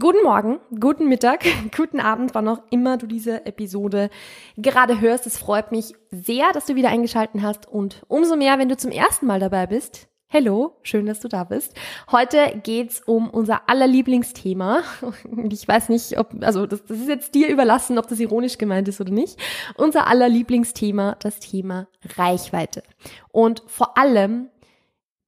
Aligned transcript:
Guten 0.00 0.22
Morgen, 0.24 0.60
guten 0.80 1.08
Mittag, 1.08 1.44
guten 1.76 2.00
Abend, 2.00 2.34
wann 2.34 2.48
auch 2.48 2.62
immer 2.70 2.96
du 2.96 3.06
diese 3.06 3.44
Episode 3.44 4.08
gerade 4.56 4.98
hörst. 4.98 5.26
Es 5.26 5.36
freut 5.36 5.72
mich 5.72 5.94
sehr, 6.10 6.52
dass 6.54 6.64
du 6.64 6.74
wieder 6.74 6.88
eingeschalten 6.88 7.42
hast 7.42 7.68
und 7.68 8.02
umso 8.08 8.34
mehr, 8.34 8.58
wenn 8.58 8.70
du 8.70 8.78
zum 8.78 8.92
ersten 8.92 9.26
Mal 9.26 9.40
dabei 9.40 9.66
bist. 9.66 10.08
Hello, 10.26 10.78
schön, 10.82 11.04
dass 11.04 11.20
du 11.20 11.28
da 11.28 11.44
bist. 11.44 11.74
Heute 12.10 12.60
geht's 12.62 13.02
um 13.04 13.28
unser 13.28 13.68
allerlieblingsthema. 13.68 14.84
Ich 15.50 15.68
weiß 15.68 15.90
nicht, 15.90 16.18
ob, 16.18 16.34
also 16.40 16.66
das, 16.66 16.82
das 16.86 16.98
ist 16.98 17.08
jetzt 17.08 17.34
dir 17.34 17.48
überlassen, 17.48 17.98
ob 17.98 18.08
das 18.08 18.20
ironisch 18.20 18.56
gemeint 18.56 18.88
ist 18.88 19.02
oder 19.02 19.12
nicht. 19.12 19.38
Unser 19.76 20.06
allerlieblingsthema, 20.06 21.16
das 21.20 21.40
Thema 21.40 21.88
Reichweite. 22.16 22.84
Und 23.32 23.62
vor 23.66 23.98
allem 23.98 24.48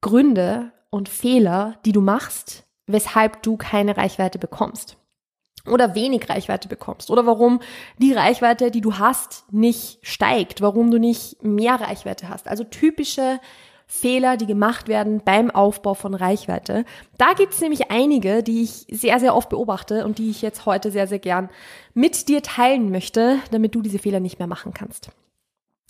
Gründe 0.01 0.71
und 0.89 1.09
Fehler, 1.09 1.77
die 1.85 1.91
du 1.91 2.01
machst, 2.01 2.63
weshalb 2.87 3.41
du 3.43 3.57
keine 3.57 3.97
Reichweite 3.97 4.39
bekommst 4.39 4.97
oder 5.69 5.95
wenig 5.95 6.29
Reichweite 6.29 6.67
bekommst 6.67 7.09
oder 7.09 7.25
warum 7.25 7.61
die 7.97 8.13
Reichweite, 8.13 8.71
die 8.71 8.81
du 8.81 8.97
hast, 8.97 9.45
nicht 9.51 9.99
steigt, 10.01 10.61
warum 10.61 10.91
du 10.91 10.99
nicht 10.99 11.41
mehr 11.43 11.75
Reichweite 11.75 12.29
hast. 12.29 12.47
Also 12.47 12.63
typische 12.63 13.39
Fehler, 13.87 14.37
die 14.37 14.47
gemacht 14.47 14.87
werden 14.87 15.21
beim 15.23 15.51
Aufbau 15.51 15.93
von 15.93 16.13
Reichweite. 16.15 16.83
Da 17.17 17.33
gibt 17.33 17.53
es 17.53 17.61
nämlich 17.61 17.91
einige, 17.91 18.43
die 18.43 18.63
ich 18.63 18.87
sehr, 18.89 19.19
sehr 19.19 19.35
oft 19.35 19.49
beobachte 19.49 20.05
und 20.05 20.17
die 20.17 20.29
ich 20.29 20.41
jetzt 20.41 20.65
heute 20.65 20.91
sehr, 20.91 21.07
sehr 21.07 21.19
gern 21.19 21.49
mit 21.93 22.27
dir 22.27 22.41
teilen 22.41 22.91
möchte, 22.91 23.37
damit 23.51 23.75
du 23.75 23.81
diese 23.81 23.99
Fehler 23.99 24.19
nicht 24.19 24.39
mehr 24.39 24.47
machen 24.47 24.73
kannst. 24.73 25.11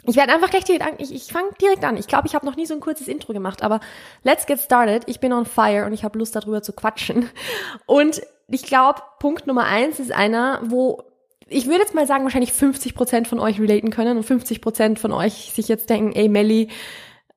Ich 0.06 0.16
werde 0.18 0.34
einfach 0.34 0.50
gleich 0.50 0.66
direkt 0.66 0.86
an, 0.86 0.94
ich, 0.98 1.14
ich 1.14 1.32
fange 1.32 1.50
direkt 1.62 1.84
an. 1.84 1.98
Ich 1.98 2.08
glaube, 2.08 2.28
ich 2.28 2.36
habe 2.36 2.46
noch 2.46 2.56
nie 2.56 2.66
so 2.66 2.73
ein 2.73 2.82
kurzes 2.82 3.08
Intro 3.08 3.34
gemacht, 3.34 3.64
aber 3.64 3.80
let's 4.23 4.46
get 4.46 4.59
started. 4.59 5.04
Ich 5.06 5.20
bin 5.20 5.32
on 5.32 5.46
fire 5.46 5.86
und 5.86 5.94
ich 5.94 6.04
habe 6.04 6.20
Lust 6.20 6.36
darüber 6.36 6.62
zu 6.62 6.73
quatschen. 6.73 7.30
Und 7.86 8.22
ich 8.50 8.64
glaube, 8.64 9.02
Punkt 9.20 9.48
Nummer 9.48 9.66
eins 9.66 10.00
ist 10.00 10.12
einer, 10.12 10.59
wo 10.66 11.04
ich 11.48 11.68
würde 11.68 11.81
jetzt 11.81 11.94
mal 11.94 12.08
sagen, 12.08 12.24
wahrscheinlich 12.24 12.54
50 12.54 12.96
Prozent 12.96 13.28
von 13.28 13.40
euch 13.40 13.59
relaten 13.59 13.90
können 13.90 14.18
und 14.18 14.24
50 14.24 14.62
Prozent 14.62 15.00
von 15.00 15.12
euch 15.12 15.52
sich 15.54 15.68
jetzt 15.68 15.90
denken, 15.90 16.14
ey 16.14 16.28
Melly, 16.28 16.70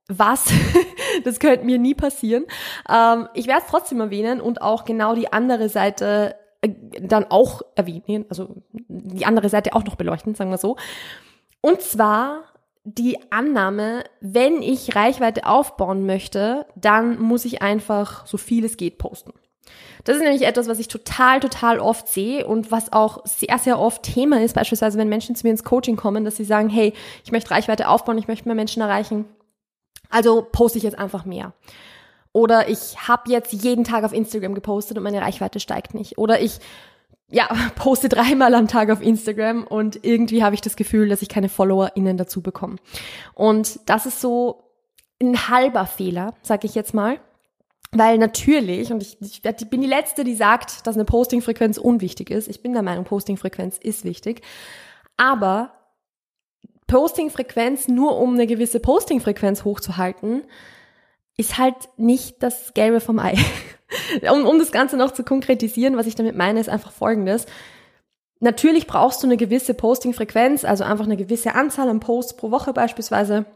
was? 0.08 0.46
das 1.24 1.40
könnte 1.40 1.64
mir 1.64 1.78
nie 1.78 1.94
passieren. 1.94 2.44
Ähm, 2.88 3.28
ich 3.34 3.46
werde 3.46 3.62
es 3.62 3.70
trotzdem 3.70 4.00
erwähnen 4.00 4.40
und 4.40 4.62
auch 4.62 4.84
genau 4.84 5.14
die 5.14 5.32
andere 5.32 5.68
Seite 5.68 6.36
äh, 6.62 6.70
dann 7.00 7.26
auch 7.28 7.62
erwähnen, 7.74 8.24
also 8.28 8.56
die 8.72 9.26
andere 9.26 9.48
Seite 9.48 9.74
auch 9.74 9.84
noch 9.84 9.96
beleuchten, 9.96 10.34
sagen 10.34 10.50
wir 10.50 10.58
so. 10.58 10.76
Und 11.60 11.80
zwar 11.82 12.44
die 12.86 13.18
Annahme, 13.32 14.04
wenn 14.20 14.62
ich 14.62 14.94
Reichweite 14.94 15.44
aufbauen 15.44 16.06
möchte, 16.06 16.66
dann 16.76 17.20
muss 17.20 17.44
ich 17.44 17.60
einfach 17.60 18.24
so 18.26 18.36
viel 18.36 18.64
es 18.64 18.76
geht 18.76 18.96
posten. 18.96 19.32
Das 20.04 20.16
ist 20.16 20.22
nämlich 20.22 20.46
etwas, 20.46 20.68
was 20.68 20.78
ich 20.78 20.86
total, 20.86 21.40
total 21.40 21.80
oft 21.80 22.06
sehe 22.06 22.46
und 22.46 22.70
was 22.70 22.92
auch 22.92 23.26
sehr, 23.26 23.58
sehr 23.58 23.80
oft 23.80 24.04
Thema 24.04 24.40
ist, 24.40 24.54
beispielsweise 24.54 24.98
wenn 24.98 25.08
Menschen 25.08 25.34
zu 25.34 25.44
mir 25.44 25.50
ins 25.50 25.64
Coaching 25.64 25.96
kommen, 25.96 26.24
dass 26.24 26.36
sie 26.36 26.44
sagen, 26.44 26.68
hey, 26.68 26.92
ich 27.24 27.32
möchte 27.32 27.50
Reichweite 27.50 27.88
aufbauen, 27.88 28.18
ich 28.18 28.28
möchte 28.28 28.46
mehr 28.46 28.54
Menschen 28.54 28.82
erreichen, 28.82 29.24
also 30.08 30.46
poste 30.52 30.78
ich 30.78 30.84
jetzt 30.84 30.98
einfach 30.98 31.24
mehr. 31.24 31.54
Oder 32.32 32.68
ich 32.68 33.08
habe 33.08 33.32
jetzt 33.32 33.52
jeden 33.52 33.82
Tag 33.82 34.04
auf 34.04 34.12
Instagram 34.12 34.54
gepostet 34.54 34.96
und 34.96 35.02
meine 35.02 35.22
Reichweite 35.22 35.58
steigt 35.58 35.94
nicht. 35.94 36.18
Oder 36.18 36.40
ich 36.40 36.60
ja, 37.30 37.48
poste 37.76 38.08
dreimal 38.08 38.54
am 38.54 38.68
Tag 38.68 38.90
auf 38.90 39.02
Instagram 39.02 39.64
und 39.64 40.04
irgendwie 40.04 40.42
habe 40.42 40.54
ich 40.54 40.60
das 40.60 40.76
Gefühl, 40.76 41.08
dass 41.08 41.22
ich 41.22 41.28
keine 41.28 41.48
FollowerInnen 41.48 42.16
dazu 42.16 42.42
bekomme. 42.42 42.76
Und 43.34 43.80
das 43.86 44.06
ist 44.06 44.20
so 44.20 44.64
ein 45.20 45.48
halber 45.48 45.86
Fehler, 45.86 46.34
sag 46.42 46.64
ich 46.64 46.74
jetzt 46.74 46.94
mal. 46.94 47.18
Weil 47.92 48.18
natürlich, 48.18 48.92
und 48.92 49.02
ich, 49.02 49.16
ich 49.20 49.70
bin 49.70 49.80
die 49.80 49.86
Letzte, 49.86 50.24
die 50.24 50.34
sagt, 50.34 50.86
dass 50.86 50.96
eine 50.96 51.04
Postingfrequenz 51.04 51.78
unwichtig 51.78 52.30
ist. 52.30 52.48
Ich 52.48 52.60
bin 52.60 52.72
der 52.72 52.82
Meinung, 52.82 53.04
Postingfrequenz 53.04 53.78
ist 53.78 54.04
wichtig. 54.04 54.42
Aber 55.16 55.72
Postingfrequenz 56.88 57.88
nur 57.88 58.18
um 58.18 58.34
eine 58.34 58.46
gewisse 58.46 58.80
Postingfrequenz 58.80 59.64
hochzuhalten, 59.64 60.42
ist 61.36 61.58
halt 61.58 61.76
nicht 61.96 62.42
das 62.42 62.74
Gelbe 62.74 63.00
vom 63.00 63.18
Ei. 63.18 63.36
um, 64.30 64.46
um 64.46 64.58
das 64.58 64.72
Ganze 64.72 64.96
noch 64.96 65.12
zu 65.12 65.22
konkretisieren, 65.22 65.96
was 65.96 66.06
ich 66.06 66.14
damit 66.14 66.36
meine, 66.36 66.60
ist 66.60 66.68
einfach 66.68 66.92
folgendes. 66.92 67.46
Natürlich 68.40 68.86
brauchst 68.86 69.22
du 69.22 69.26
eine 69.26 69.36
gewisse 69.36 69.74
Posting-Frequenz, 69.74 70.64
also 70.64 70.84
einfach 70.84 71.06
eine 71.06 71.16
gewisse 71.16 71.54
Anzahl 71.54 71.88
an 71.88 72.00
Posts 72.00 72.36
pro 72.36 72.50
Woche 72.50 72.72
beispielsweise, 72.72 73.46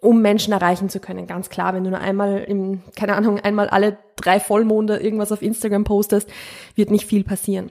um 0.00 0.20
Menschen 0.20 0.52
erreichen 0.52 0.88
zu 0.88 0.98
können. 0.98 1.26
Ganz 1.26 1.48
klar, 1.48 1.74
wenn 1.74 1.84
du 1.84 1.90
nur 1.90 2.00
einmal 2.00 2.38
im, 2.38 2.82
keine 2.96 3.14
Ahnung, 3.14 3.38
einmal 3.38 3.68
alle 3.68 3.98
drei 4.16 4.40
Vollmonde 4.40 4.96
irgendwas 4.96 5.32
auf 5.32 5.42
Instagram 5.42 5.84
postest, 5.84 6.28
wird 6.74 6.90
nicht 6.90 7.06
viel 7.06 7.22
passieren. 7.22 7.70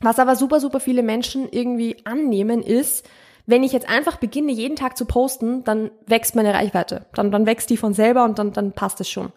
Was 0.00 0.20
aber 0.20 0.36
super, 0.36 0.60
super 0.60 0.78
viele 0.78 1.02
Menschen 1.02 1.48
irgendwie 1.50 1.96
annehmen 2.04 2.62
ist, 2.62 3.08
wenn 3.48 3.62
ich 3.62 3.72
jetzt 3.72 3.88
einfach 3.88 4.18
beginne, 4.18 4.52
jeden 4.52 4.76
Tag 4.76 4.98
zu 4.98 5.06
posten, 5.06 5.64
dann 5.64 5.90
wächst 6.06 6.36
meine 6.36 6.52
Reichweite. 6.52 7.06
Dann, 7.14 7.30
dann 7.30 7.46
wächst 7.46 7.70
die 7.70 7.78
von 7.78 7.94
selber 7.94 8.24
und 8.24 8.38
dann, 8.38 8.52
dann 8.52 8.72
passt 8.72 9.00
es 9.00 9.08
schon. 9.08 9.32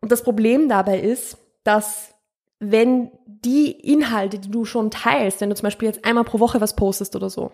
Und 0.00 0.10
das 0.10 0.22
Problem 0.22 0.70
dabei 0.70 0.98
ist, 0.98 1.36
dass 1.62 2.14
wenn 2.58 3.10
die 3.26 3.70
Inhalte, 3.70 4.38
die 4.38 4.50
du 4.50 4.64
schon 4.64 4.90
teilst, 4.90 5.42
wenn 5.42 5.50
du 5.50 5.56
zum 5.56 5.66
Beispiel 5.66 5.88
jetzt 5.88 6.06
einmal 6.06 6.24
pro 6.24 6.40
Woche 6.40 6.62
was 6.62 6.74
postest 6.74 7.16
oder 7.16 7.28
so, 7.28 7.52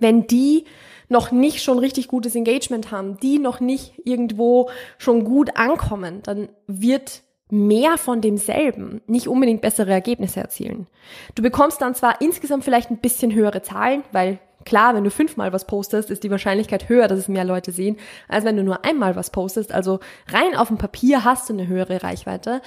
wenn 0.00 0.26
die 0.26 0.64
noch 1.08 1.30
nicht 1.30 1.62
schon 1.62 1.78
richtig 1.78 2.08
gutes 2.08 2.34
Engagement 2.34 2.90
haben, 2.90 3.16
die 3.20 3.38
noch 3.38 3.60
nicht 3.60 3.92
irgendwo 4.04 4.70
schon 4.98 5.22
gut 5.22 5.56
ankommen, 5.56 6.20
dann 6.24 6.48
wird 6.66 7.22
mehr 7.48 7.96
von 7.96 8.20
demselben 8.20 9.02
nicht 9.06 9.28
unbedingt 9.28 9.60
bessere 9.60 9.92
Ergebnisse 9.92 10.40
erzielen. 10.40 10.88
Du 11.36 11.44
bekommst 11.44 11.80
dann 11.80 11.94
zwar 11.94 12.20
insgesamt 12.20 12.64
vielleicht 12.64 12.90
ein 12.90 12.98
bisschen 12.98 13.32
höhere 13.32 13.62
Zahlen, 13.62 14.02
weil 14.10 14.40
Klar, 14.64 14.94
wenn 14.94 15.04
du 15.04 15.10
fünfmal 15.10 15.52
was 15.52 15.66
postest, 15.66 16.10
ist 16.10 16.22
die 16.22 16.30
Wahrscheinlichkeit 16.30 16.88
höher, 16.88 17.08
dass 17.08 17.18
es 17.18 17.28
mehr 17.28 17.44
Leute 17.44 17.72
sehen, 17.72 17.96
als 18.28 18.44
wenn 18.44 18.56
du 18.56 18.62
nur 18.62 18.84
einmal 18.84 19.16
was 19.16 19.30
postest. 19.30 19.72
Also 19.72 20.00
rein 20.28 20.54
auf 20.54 20.68
dem 20.68 20.78
Papier 20.78 21.24
hast 21.24 21.48
du 21.48 21.54
eine 21.54 21.66
höhere 21.66 22.02
Reichweite. 22.02 22.60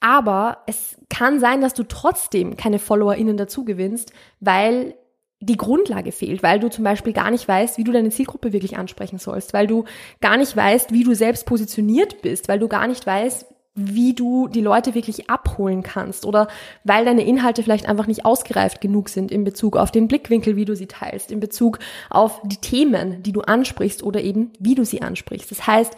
Aber 0.00 0.58
es 0.66 0.98
kann 1.08 1.40
sein, 1.40 1.60
dass 1.60 1.72
du 1.72 1.84
trotzdem 1.84 2.56
keine 2.56 2.78
FollowerInnen 2.78 3.36
dazu 3.36 3.64
gewinnst, 3.64 4.12
weil 4.40 4.94
die 5.40 5.56
Grundlage 5.56 6.12
fehlt, 6.12 6.42
weil 6.42 6.58
du 6.58 6.68
zum 6.68 6.84
Beispiel 6.84 7.12
gar 7.12 7.30
nicht 7.30 7.46
weißt, 7.46 7.78
wie 7.78 7.84
du 7.84 7.92
deine 7.92 8.10
Zielgruppe 8.10 8.52
wirklich 8.52 8.76
ansprechen 8.76 9.18
sollst, 9.18 9.52
weil 9.52 9.66
du 9.66 9.84
gar 10.20 10.36
nicht 10.36 10.56
weißt, 10.56 10.92
wie 10.92 11.04
du 11.04 11.14
selbst 11.14 11.46
positioniert 11.46 12.22
bist, 12.22 12.48
weil 12.48 12.58
du 12.58 12.68
gar 12.68 12.86
nicht 12.86 13.06
weißt, 13.06 13.46
wie 13.74 14.14
du 14.14 14.46
die 14.46 14.60
Leute 14.60 14.94
wirklich 14.94 15.28
abholen 15.28 15.82
kannst 15.82 16.24
oder 16.24 16.46
weil 16.84 17.04
deine 17.04 17.24
Inhalte 17.24 17.62
vielleicht 17.62 17.88
einfach 17.88 18.06
nicht 18.06 18.24
ausgereift 18.24 18.80
genug 18.80 19.08
sind 19.08 19.32
in 19.32 19.42
Bezug 19.42 19.76
auf 19.76 19.90
den 19.90 20.06
Blickwinkel, 20.06 20.54
wie 20.54 20.64
du 20.64 20.76
sie 20.76 20.86
teilst, 20.86 21.32
in 21.32 21.40
Bezug 21.40 21.80
auf 22.08 22.40
die 22.44 22.58
Themen, 22.58 23.22
die 23.22 23.32
du 23.32 23.40
ansprichst 23.40 24.02
oder 24.02 24.20
eben 24.20 24.52
wie 24.60 24.76
du 24.76 24.84
sie 24.84 25.02
ansprichst. 25.02 25.50
Das 25.50 25.66
heißt, 25.66 25.96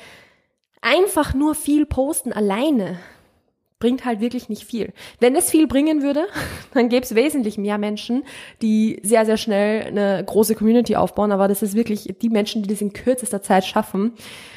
einfach 0.80 1.34
nur 1.34 1.54
viel 1.54 1.84
posten 1.84 2.32
alleine 2.32 2.98
bringt 3.78 4.04
halt 4.04 4.20
wirklich 4.20 4.48
nicht 4.48 4.64
viel. 4.64 4.92
Wenn 5.20 5.36
es 5.36 5.50
viel 5.50 5.66
bringen 5.66 6.02
würde, 6.02 6.26
dann 6.74 6.88
gäbe 6.88 7.04
es 7.04 7.14
wesentlich 7.14 7.58
mehr 7.58 7.78
Menschen, 7.78 8.24
die 8.62 9.00
sehr, 9.02 9.26
sehr 9.26 9.36
schnell 9.36 9.86
eine 9.86 10.24
große 10.24 10.54
Community 10.54 10.96
aufbauen. 10.96 11.32
Aber 11.32 11.48
das 11.48 11.62
ist 11.62 11.74
wirklich 11.74 12.14
die 12.20 12.30
Menschen, 12.30 12.62
die 12.62 12.68
das 12.68 12.80
in 12.80 12.92
kürzester 12.92 13.42
Zeit 13.42 13.64
schaffen. 13.64 14.12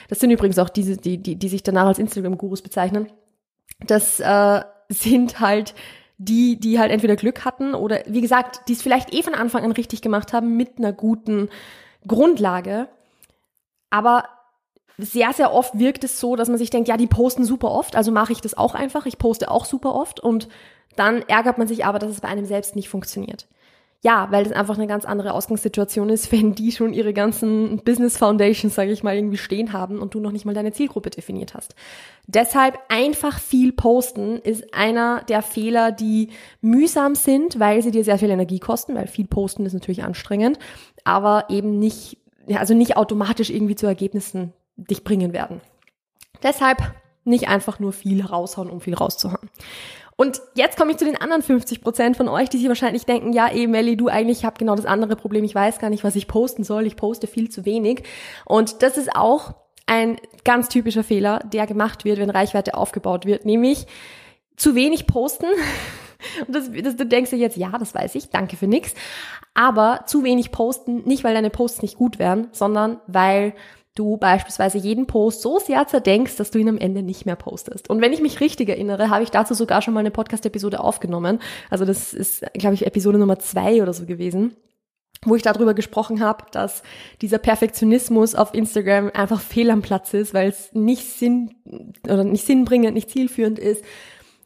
Das 0.07 0.19
sind 0.19 0.31
übrigens 0.31 0.60
auch 0.60 0.69
diese, 0.69 0.98
die, 0.98 1.18
die, 1.18 1.36
die 1.36 1.50
sich 1.50 1.63
danach 1.63 1.88
als 1.88 2.00
Instagram-Gurus 2.00 2.62
bezeichnen. 2.62 3.12
Das 3.86 4.19
äh, 4.19 4.62
sind 4.89 5.39
halt 5.39 5.74
die, 6.18 6.60
die 6.60 6.80
halt 6.80 6.92
entweder 6.92 7.15
Glück 7.15 7.45
hatten 7.45 7.74
oder 7.74 8.01
wie 8.06 8.19
gesagt, 8.19 8.68
die 8.68 8.74
es 8.74 8.81
vielleicht 8.81 9.13
eh 9.13 9.24
von 9.24 9.33
Anfang 9.33 9.63
an 9.63 9.72
richtig 9.72 10.01
gemacht 10.01 10.33
haben 10.33 10.57
mit 10.57 10.77
einer 10.77 10.92
guten 10.92 11.50
Grundlage. 12.06 12.89
Aber 13.89 14.25
sehr, 15.00 15.34
sehr 15.34 15.54
oft 15.54 15.80
wirkt 15.80 16.04
es 16.04 16.19
so, 16.19 16.36
dass 16.36 16.50
man 16.50 16.57
sich 16.57 16.69
denkt, 16.69 16.90
ja, 16.90 16.98
die 16.98 17.07
posten 17.07 17.46
super 17.46 17.72
oft, 17.72 17.96
also 17.96 18.12
mache 18.12 18.34
ich 18.34 18.42
das 18.42 18.57
auch 18.57 18.75
einfach. 18.75 19.06
Ich 19.06 19.18
poste 19.18 19.50
auch 19.50 19.66
super 19.66 19.96
oft 19.96 20.19
und 20.19 20.50
dann 20.96 21.22
ärgert 21.28 21.57
man 21.57 21.68
sich 21.68 21.86
aber, 21.86 22.00
dass 22.00 22.12
es 22.12 22.22
bei 22.22 22.28
einem 22.28 22.46
selbst 22.46 22.75
nicht 22.75 22.90
funktioniert. 22.90 23.48
Ja, 24.01 24.28
weil 24.31 24.46
das 24.46 24.54
einfach 24.54 24.78
eine 24.78 24.88
ganz 24.88 25.04
andere 25.04 25.34
Ausgangssituation 25.34 26.10
ist, 26.10 26.31
wenn 26.34 26.56
die 26.56 26.72
schon 26.72 26.94
ihre 26.94 27.13
ganzen 27.13 27.81
Business 27.84 28.18
Foundations, 28.18 28.75
sage 28.75 28.92
ich 28.92 29.04
mal, 29.04 29.16
irgendwie 29.16 29.38
stehen 29.38 29.74
haben 29.74 30.00
und 30.00 30.13
du 30.13 30.19
noch 30.19 30.31
nicht 30.31 30.46
mal 30.46 30.54
deine 30.54 30.72
Zielgruppe 30.72 31.10
definiert 31.10 31.54
hast. 31.54 31.75
Deshalb 32.28 32.78
einfach 32.90 33.40
viel 33.40 33.72
posten 33.72 34.38
ist 34.38 34.74
einer 34.74 35.24
der 35.24 35.42
Fehler, 35.42 35.92
die 35.92 36.30
mühsam 36.62 37.16
sind, 37.16 37.60
weil 37.60 37.81
sie 37.81 37.92
dir 37.92 38.04
sehr 38.04 38.19
viel 38.19 38.30
Energie 38.30 38.60
kosten, 38.60 38.96
weil 38.96 39.07
viel 39.07 39.28
posten 39.28 39.66
ist 39.66 39.74
natürlich 39.74 40.04
anstrengend, 40.04 40.60
aber 41.04 41.46
eben 41.50 41.80
nicht, 41.80 42.18
also 42.54 42.74
nicht 42.74 42.98
automatisch 42.98 43.50
irgendwie 43.50 43.75
zu 43.75 43.86
Ergebnissen 43.86 44.54
dich 44.85 45.03
bringen 45.03 45.33
werden. 45.33 45.61
Deshalb 46.43 46.77
nicht 47.23 47.47
einfach 47.47 47.79
nur 47.79 47.93
viel 47.93 48.25
raushauen, 48.25 48.69
um 48.69 48.81
viel 48.81 48.95
rauszuhauen. 48.95 49.49
Und 50.15 50.41
jetzt 50.53 50.75
komme 50.75 50.91
ich 50.91 50.97
zu 50.97 51.05
den 51.05 51.15
anderen 51.15 51.41
50 51.41 51.81
Prozent 51.81 52.17
von 52.17 52.27
euch, 52.27 52.49
die 52.49 52.57
sich 52.57 52.67
wahrscheinlich 52.67 53.05
denken, 53.05 53.31
ja, 53.31 53.49
eh, 53.49 53.67
Melly, 53.67 53.95
du 53.95 54.09
eigentlich, 54.09 54.39
ich 54.39 54.45
habe 54.45 54.57
genau 54.59 54.75
das 54.75 54.85
andere 54.85 55.15
Problem, 55.15 55.45
ich 55.45 55.55
weiß 55.55 55.79
gar 55.79 55.89
nicht, 55.89 56.03
was 56.03 56.17
ich 56.17 56.27
posten 56.27 56.65
soll, 56.65 56.85
ich 56.85 56.97
poste 56.97 57.25
viel 57.25 57.49
zu 57.49 57.65
wenig. 57.65 58.03
Und 58.43 58.81
das 58.83 58.97
ist 58.97 59.15
auch 59.15 59.53
ein 59.85 60.17
ganz 60.43 60.67
typischer 60.67 61.05
Fehler, 61.05 61.39
der 61.39 61.67
gemacht 61.67 62.03
wird, 62.03 62.19
wenn 62.19 62.29
Reichweite 62.29 62.73
aufgebaut 62.73 63.25
wird, 63.25 63.45
nämlich 63.45 63.87
zu 64.57 64.75
wenig 64.75 65.07
posten. 65.07 65.47
Und 66.45 66.53
das, 66.53 66.69
das, 66.83 66.97
du 66.97 67.05
denkst 67.05 67.29
dir 67.29 67.37
jetzt, 67.37 67.55
ja, 67.55 67.71
das 67.77 67.95
weiß 67.95 68.15
ich, 68.15 68.29
danke 68.29 68.57
für 68.57 68.67
nix. 68.67 68.93
Aber 69.53 70.01
zu 70.05 70.25
wenig 70.25 70.51
posten, 70.51 71.03
nicht 71.05 71.23
weil 71.23 71.33
deine 71.33 71.49
Posts 71.49 71.81
nicht 71.81 71.95
gut 71.95 72.19
wären, 72.19 72.49
sondern 72.51 72.99
weil 73.07 73.53
du 74.00 74.18
beispielsweise 74.18 74.78
jeden 74.78 75.06
Post 75.06 75.42
so 75.42 75.60
sehr 75.60 75.86
zerdenkst, 75.86 76.38
dass 76.38 76.51
du 76.51 76.60
ihn 76.60 76.69
am 76.69 76.78
Ende 76.78 77.04
nicht 77.04 77.25
mehr 77.25 77.36
postest. 77.36 77.90
Und 77.90 78.01
wenn 78.01 78.13
ich 78.13 78.22
mich 78.22 78.40
richtig 78.40 78.69
erinnere, 78.69 79.10
habe 79.10 79.24
ich 79.24 79.30
dazu 79.30 79.54
sogar 79.54 79.81
schon 79.81 79.94
mal 79.94 80.00
eine 80.00 80.12
Podcast-Episode 80.12 80.80
aufgenommen. 80.80 81.40
Also 81.69 81.86
das 81.86 82.13
ist, 82.13 82.46
glaube 82.54 82.75
ich, 82.75 82.86
Episode 82.86 83.18
Nummer 83.18 83.40
zwei 83.40 83.81
oder 83.84 83.94
so 83.94 84.06
gewesen 84.06 84.56
wo 85.25 85.36
ich 85.36 85.42
darüber 85.42 85.74
gesprochen 85.74 86.22
habe, 86.22 86.46
dass 86.51 86.81
dieser 87.22 87.40
Perfektionismus 87.40 88.36
auf 88.36 88.54
Instagram 88.54 89.12
einfach 89.13 89.42
fehl 89.42 89.69
am 89.69 89.81
Platz 89.81 90.13
ist, 90.13 90.34
weil 90.34 90.48
es 90.48 90.74
nicht 90.74 91.04
Sinn 91.04 91.56
oder 92.06 92.24
nicht 92.24 92.46
sinnbringend, 92.46 92.94
nicht 92.94 93.10
zielführend 93.10 93.60
ist, 93.60 93.84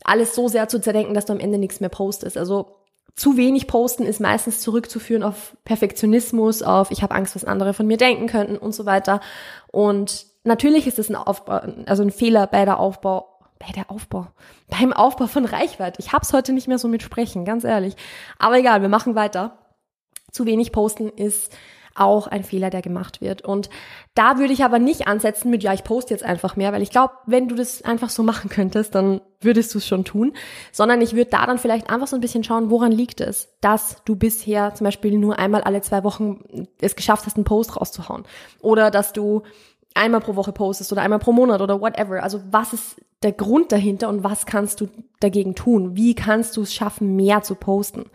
alles 0.03 0.33
so 0.33 0.47
sehr 0.47 0.67
zu 0.69 0.81
zerdenken, 0.81 1.13
dass 1.13 1.25
du 1.25 1.33
am 1.33 1.39
Ende 1.39 1.59
nichts 1.59 1.79
mehr 1.79 1.89
postest. 1.89 2.37
Also 2.37 2.82
zu 3.15 3.37
wenig 3.37 3.67
posten 3.67 4.05
ist 4.05 4.19
meistens 4.19 4.61
zurückzuführen 4.61 5.23
auf 5.23 5.55
Perfektionismus, 5.65 6.63
auf 6.63 6.89
ich 6.89 7.03
habe 7.03 7.13
Angst, 7.13 7.35
was 7.35 7.45
andere 7.45 7.73
von 7.73 7.85
mir 7.85 7.97
denken 7.97 8.27
könnten 8.27 8.57
und 8.57 8.73
so 8.73 8.85
weiter. 8.85 9.21
Und 9.71 10.25
natürlich 10.43 10.87
ist 10.87 10.97
es 10.97 11.09
ein 11.09 11.15
Aufbau, 11.15 11.61
also 11.85 12.01
ein 12.01 12.11
Fehler 12.11 12.47
bei 12.47 12.65
der 12.65 12.79
Aufbau, 12.79 13.39
bei 13.59 13.71
der 13.71 13.91
Aufbau, 13.91 14.27
beim 14.67 14.93
Aufbau 14.93 15.27
von 15.27 15.45
Reichweite. 15.45 15.99
Ich 15.99 16.11
hab's 16.11 16.33
heute 16.33 16.53
nicht 16.53 16.67
mehr 16.67 16.79
so 16.79 16.87
mit 16.87 17.03
sprechen, 17.03 17.45
ganz 17.45 17.63
ehrlich. 17.63 17.95
Aber 18.39 18.57
egal, 18.57 18.81
wir 18.81 18.89
machen 18.89 19.15
weiter. 19.15 19.59
Zu 20.31 20.45
wenig 20.47 20.71
posten 20.71 21.09
ist 21.09 21.55
auch 21.95 22.27
ein 22.27 22.43
Fehler, 22.43 22.69
der 22.69 22.81
gemacht 22.81 23.21
wird. 23.21 23.43
Und 23.43 23.69
da 24.15 24.37
würde 24.37 24.53
ich 24.53 24.63
aber 24.63 24.79
nicht 24.79 25.07
ansetzen 25.07 25.49
mit, 25.49 25.63
ja, 25.63 25.73
ich 25.73 25.83
poste 25.83 26.13
jetzt 26.13 26.23
einfach 26.23 26.55
mehr, 26.55 26.73
weil 26.73 26.81
ich 26.81 26.89
glaube, 26.89 27.13
wenn 27.25 27.47
du 27.47 27.55
das 27.55 27.83
einfach 27.83 28.09
so 28.09 28.23
machen 28.23 28.49
könntest, 28.49 28.95
dann 28.95 29.21
würdest 29.41 29.73
du 29.73 29.77
es 29.77 29.87
schon 29.87 30.05
tun, 30.05 30.33
sondern 30.71 31.01
ich 31.01 31.13
würde 31.13 31.31
da 31.31 31.45
dann 31.45 31.59
vielleicht 31.59 31.89
einfach 31.89 32.07
so 32.07 32.15
ein 32.15 32.21
bisschen 32.21 32.43
schauen, 32.43 32.69
woran 32.69 32.91
liegt 32.91 33.21
es, 33.21 33.49
dass 33.61 33.97
du 34.05 34.15
bisher 34.15 34.73
zum 34.73 34.85
Beispiel 34.85 35.17
nur 35.17 35.37
einmal 35.37 35.61
alle 35.61 35.81
zwei 35.81 36.03
Wochen 36.03 36.67
es 36.79 36.95
geschafft 36.95 37.25
hast, 37.25 37.35
einen 37.35 37.45
Post 37.45 37.79
rauszuhauen 37.79 38.23
oder 38.61 38.89
dass 38.89 39.13
du 39.13 39.43
einmal 39.93 40.21
pro 40.21 40.35
Woche 40.35 40.51
postest 40.51 40.91
oder 40.91 41.01
einmal 41.01 41.19
pro 41.19 41.31
Monat 41.31 41.61
oder 41.61 41.81
whatever. 41.81 42.23
Also 42.23 42.41
was 42.49 42.73
ist 42.73 43.01
der 43.21 43.31
Grund 43.31 43.71
dahinter 43.71 44.09
und 44.09 44.23
was 44.23 44.45
kannst 44.45 44.81
du 44.81 44.89
dagegen 45.19 45.55
tun? 45.55 45.95
Wie 45.95 46.15
kannst 46.15 46.57
du 46.57 46.61
es 46.61 46.73
schaffen, 46.73 47.15
mehr 47.15 47.41
zu 47.43 47.55
posten? 47.55 48.05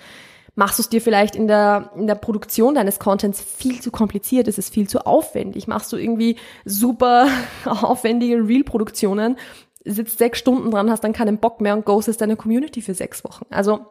Machst 0.58 0.80
du 0.80 0.82
es 0.82 0.88
dir 0.88 1.00
vielleicht 1.00 1.36
in 1.36 1.46
der, 1.46 1.92
in 1.94 2.08
der 2.08 2.16
Produktion 2.16 2.74
deines 2.74 2.98
Contents 2.98 3.40
viel 3.40 3.80
zu 3.80 3.92
kompliziert? 3.92 4.48
Ist 4.48 4.58
es 4.58 4.68
viel 4.68 4.88
zu 4.88 5.06
aufwendig? 5.06 5.68
Machst 5.68 5.92
du 5.92 5.96
irgendwie 5.96 6.34
super 6.64 7.28
aufwendige 7.64 8.38
Reel-Produktionen, 8.38 9.36
sitzt 9.84 10.18
sechs 10.18 10.40
Stunden 10.40 10.72
dran, 10.72 10.90
hast 10.90 11.04
dann 11.04 11.12
keinen 11.12 11.38
Bock 11.38 11.60
mehr 11.60 11.74
und 11.74 11.84
ghostest 11.84 12.20
deine 12.22 12.34
Community 12.34 12.82
für 12.82 12.94
sechs 12.94 13.22
Wochen? 13.22 13.46
Also, 13.50 13.86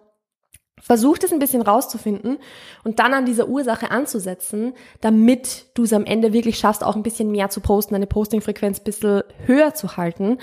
Versuch 0.81 1.17
das 1.17 1.31
ein 1.31 1.39
bisschen 1.39 1.61
rauszufinden 1.61 2.37
und 2.83 2.99
dann 2.99 3.13
an 3.13 3.25
dieser 3.25 3.47
Ursache 3.47 3.89
anzusetzen, 3.89 4.73
damit 4.99 5.67
du 5.73 5.83
es 5.83 5.93
am 5.93 6.05
Ende 6.05 6.33
wirklich 6.33 6.59
schaffst, 6.59 6.83
auch 6.83 6.97
ein 6.97 7.01
bisschen 7.01 7.31
mehr 7.31 7.49
zu 7.49 7.61
posten, 7.61 7.93
deine 7.93 8.07
Postingfrequenz 8.07 8.81
ein 8.81 8.83
bisschen 8.83 9.23
höher 9.45 9.73
zu 9.73 9.95
halten, 9.95 10.37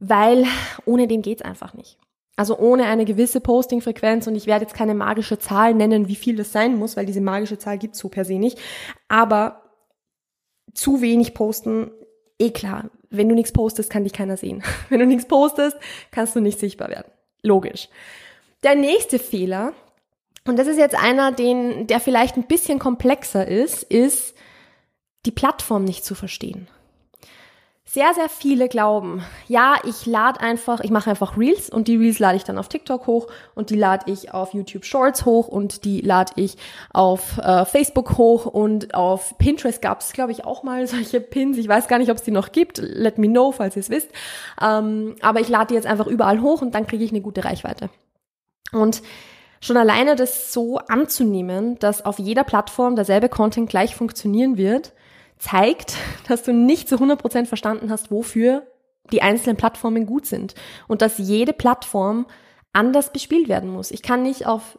weil 0.00 0.44
ohne 0.84 1.06
dem 1.06 1.22
geht's 1.22 1.42
einfach 1.42 1.74
nicht. 1.74 1.96
Also 2.36 2.58
ohne 2.58 2.86
eine 2.86 3.04
gewisse 3.04 3.40
Postingfrequenz 3.40 4.26
und 4.26 4.34
ich 4.34 4.46
werde 4.46 4.64
jetzt 4.64 4.74
keine 4.74 4.94
magische 4.94 5.38
Zahl 5.38 5.74
nennen, 5.74 6.08
wie 6.08 6.16
viel 6.16 6.36
das 6.36 6.52
sein 6.52 6.76
muss, 6.76 6.96
weil 6.96 7.06
diese 7.06 7.20
magische 7.20 7.58
Zahl 7.58 7.78
gibt's 7.78 7.98
so 7.98 8.08
per 8.08 8.24
se 8.24 8.38
nicht. 8.38 8.58
Aber 9.08 9.62
zu 10.72 11.02
wenig 11.02 11.34
posten, 11.34 11.90
eh 12.38 12.50
klar. 12.50 12.90
Wenn 13.10 13.28
du 13.28 13.34
nichts 13.34 13.52
postest, 13.52 13.90
kann 13.90 14.04
dich 14.04 14.14
keiner 14.14 14.38
sehen. 14.38 14.62
Wenn 14.88 15.00
du 15.00 15.06
nichts 15.06 15.28
postest, 15.28 15.76
kannst 16.10 16.34
du 16.34 16.40
nicht 16.40 16.58
sichtbar 16.58 16.88
werden. 16.88 17.12
Logisch. 17.42 17.90
Der 18.62 18.74
nächste 18.74 19.18
Fehler, 19.18 19.74
und 20.46 20.58
das 20.58 20.66
ist 20.66 20.78
jetzt 20.78 20.94
einer, 20.94 21.32
den, 21.32 21.86
der 21.86 22.00
vielleicht 22.00 22.36
ein 22.36 22.46
bisschen 22.46 22.78
komplexer 22.78 23.46
ist, 23.46 23.82
ist, 23.82 24.34
die 25.26 25.30
Plattform 25.30 25.84
nicht 25.84 26.04
zu 26.06 26.14
verstehen 26.14 26.68
sehr, 27.92 28.14
sehr 28.14 28.30
viele 28.30 28.70
glauben, 28.70 29.22
ja, 29.48 29.76
ich 29.84 30.06
lade 30.06 30.40
einfach, 30.40 30.80
ich 30.80 30.90
mache 30.90 31.10
einfach 31.10 31.36
Reels 31.36 31.68
und 31.68 31.88
die 31.88 31.96
Reels 31.96 32.18
lade 32.20 32.36
ich 32.36 32.44
dann 32.44 32.56
auf 32.56 32.70
TikTok 32.70 33.06
hoch 33.06 33.26
und 33.54 33.68
die 33.68 33.76
lade 33.76 34.10
ich 34.10 34.32
auf 34.32 34.54
YouTube 34.54 34.86
Shorts 34.86 35.26
hoch 35.26 35.46
und 35.46 35.84
die 35.84 36.00
lade 36.00 36.32
ich 36.36 36.56
auf 36.94 37.36
äh, 37.36 37.66
Facebook 37.66 38.16
hoch 38.16 38.46
und 38.46 38.94
auf 38.94 39.36
Pinterest 39.36 39.82
gab 39.82 40.00
es, 40.00 40.14
glaube 40.14 40.32
ich, 40.32 40.46
auch 40.46 40.62
mal 40.62 40.86
solche 40.86 41.20
Pins. 41.20 41.58
Ich 41.58 41.68
weiß 41.68 41.86
gar 41.86 41.98
nicht, 41.98 42.10
ob 42.10 42.16
es 42.16 42.22
die 42.22 42.30
noch 42.30 42.52
gibt. 42.52 42.78
Let 42.78 43.18
me 43.18 43.28
know, 43.28 43.52
falls 43.52 43.76
ihr 43.76 43.80
es 43.80 43.90
wisst. 43.90 44.08
Ähm, 44.58 45.16
aber 45.20 45.40
ich 45.40 45.50
lade 45.50 45.66
die 45.66 45.74
jetzt 45.74 45.86
einfach 45.86 46.06
überall 46.06 46.40
hoch 46.40 46.62
und 46.62 46.74
dann 46.74 46.86
kriege 46.86 47.04
ich 47.04 47.10
eine 47.10 47.20
gute 47.20 47.44
Reichweite. 47.44 47.90
Und 48.72 49.02
schon 49.60 49.76
alleine 49.76 50.16
das 50.16 50.50
so 50.50 50.78
anzunehmen, 50.78 51.78
dass 51.78 52.06
auf 52.06 52.18
jeder 52.18 52.44
Plattform 52.44 52.96
derselbe 52.96 53.28
Content 53.28 53.68
gleich 53.68 53.94
funktionieren 53.94 54.56
wird, 54.56 54.94
zeigt, 55.42 55.96
dass 56.28 56.42
du 56.42 56.52
nicht 56.52 56.88
zu 56.88 56.96
100% 56.96 57.46
verstanden 57.46 57.90
hast, 57.90 58.10
wofür 58.10 58.66
die 59.10 59.22
einzelnen 59.22 59.56
Plattformen 59.56 60.06
gut 60.06 60.26
sind 60.26 60.54
und 60.88 61.02
dass 61.02 61.18
jede 61.18 61.52
Plattform 61.52 62.26
anders 62.72 63.12
bespielt 63.12 63.48
werden 63.48 63.68
muss. 63.68 63.90
Ich 63.90 64.02
kann 64.02 64.22
nicht 64.22 64.46
auf 64.46 64.78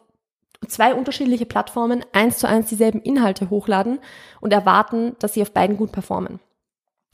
zwei 0.66 0.94
unterschiedliche 0.94 1.46
Plattformen 1.46 2.04
eins 2.12 2.38
zu 2.38 2.48
eins 2.48 2.68
dieselben 2.68 3.02
Inhalte 3.02 3.50
hochladen 3.50 3.98
und 4.40 4.52
erwarten, 4.52 5.14
dass 5.18 5.34
sie 5.34 5.42
auf 5.42 5.52
beiden 5.52 5.76
gut 5.76 5.92
performen. 5.92 6.40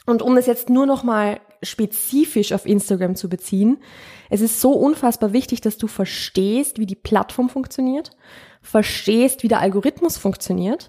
Und 0.06 0.22
um 0.22 0.34
das 0.36 0.46
jetzt 0.46 0.70
nur 0.70 0.86
noch 0.86 1.02
mal 1.02 1.40
spezifisch 1.62 2.52
auf 2.52 2.64
Instagram 2.64 3.16
zu 3.16 3.28
beziehen, 3.28 3.78
es 4.30 4.40
ist 4.40 4.60
so 4.60 4.72
unfassbar 4.72 5.32
wichtig, 5.32 5.60
dass 5.60 5.76
du 5.76 5.88
verstehst, 5.88 6.78
wie 6.78 6.86
die 6.86 6.94
Plattform 6.94 7.50
funktioniert, 7.50 8.12
verstehst, 8.62 9.42
wie 9.42 9.48
der 9.48 9.60
Algorithmus 9.60 10.16
funktioniert 10.16 10.88